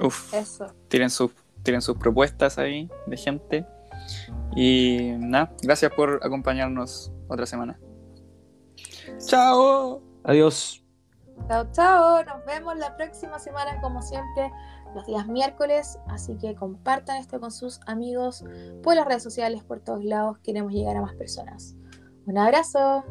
Uf. 0.03 0.33
Eso. 0.33 0.67
Tienen, 0.89 1.11
sus, 1.11 1.33
tienen 1.63 1.83
sus 1.83 1.97
propuestas 1.97 2.59
ahí 2.59 2.89
de 3.07 3.17
gente. 3.17 3.67
Y 4.55 5.13
nada, 5.19 5.53
gracias 5.63 5.93
por 5.93 6.21
acompañarnos 6.23 7.13
otra 7.29 7.47
semana. 7.47 7.79
Chao. 9.19 10.03
Adiós. 10.25 10.85
Chao, 11.49 11.67
chao. 11.73 12.25
Nos 12.25 12.45
vemos 12.47 12.77
la 12.77 12.97
próxima 12.97 13.39
semana, 13.39 13.81
como 13.81 14.03
siempre, 14.03 14.51
los 14.95 15.07
días 15.07 15.27
miércoles. 15.27 15.99
Así 16.09 16.37
que 16.37 16.55
compartan 16.55 17.17
esto 17.17 17.41
con 17.41 17.51
sus 17.51 17.81
amigos 17.87 18.45
por 18.83 18.95
las 18.95 19.07
redes 19.07 19.23
sociales, 19.23 19.63
por 19.65 19.81
todos 19.81 20.05
lados. 20.05 20.39
Queremos 20.39 20.73
llegar 20.73 20.97
a 20.97 21.03
más 21.03 21.15
personas. 21.15 21.77
Un 22.27 22.39
abrazo. 22.39 23.05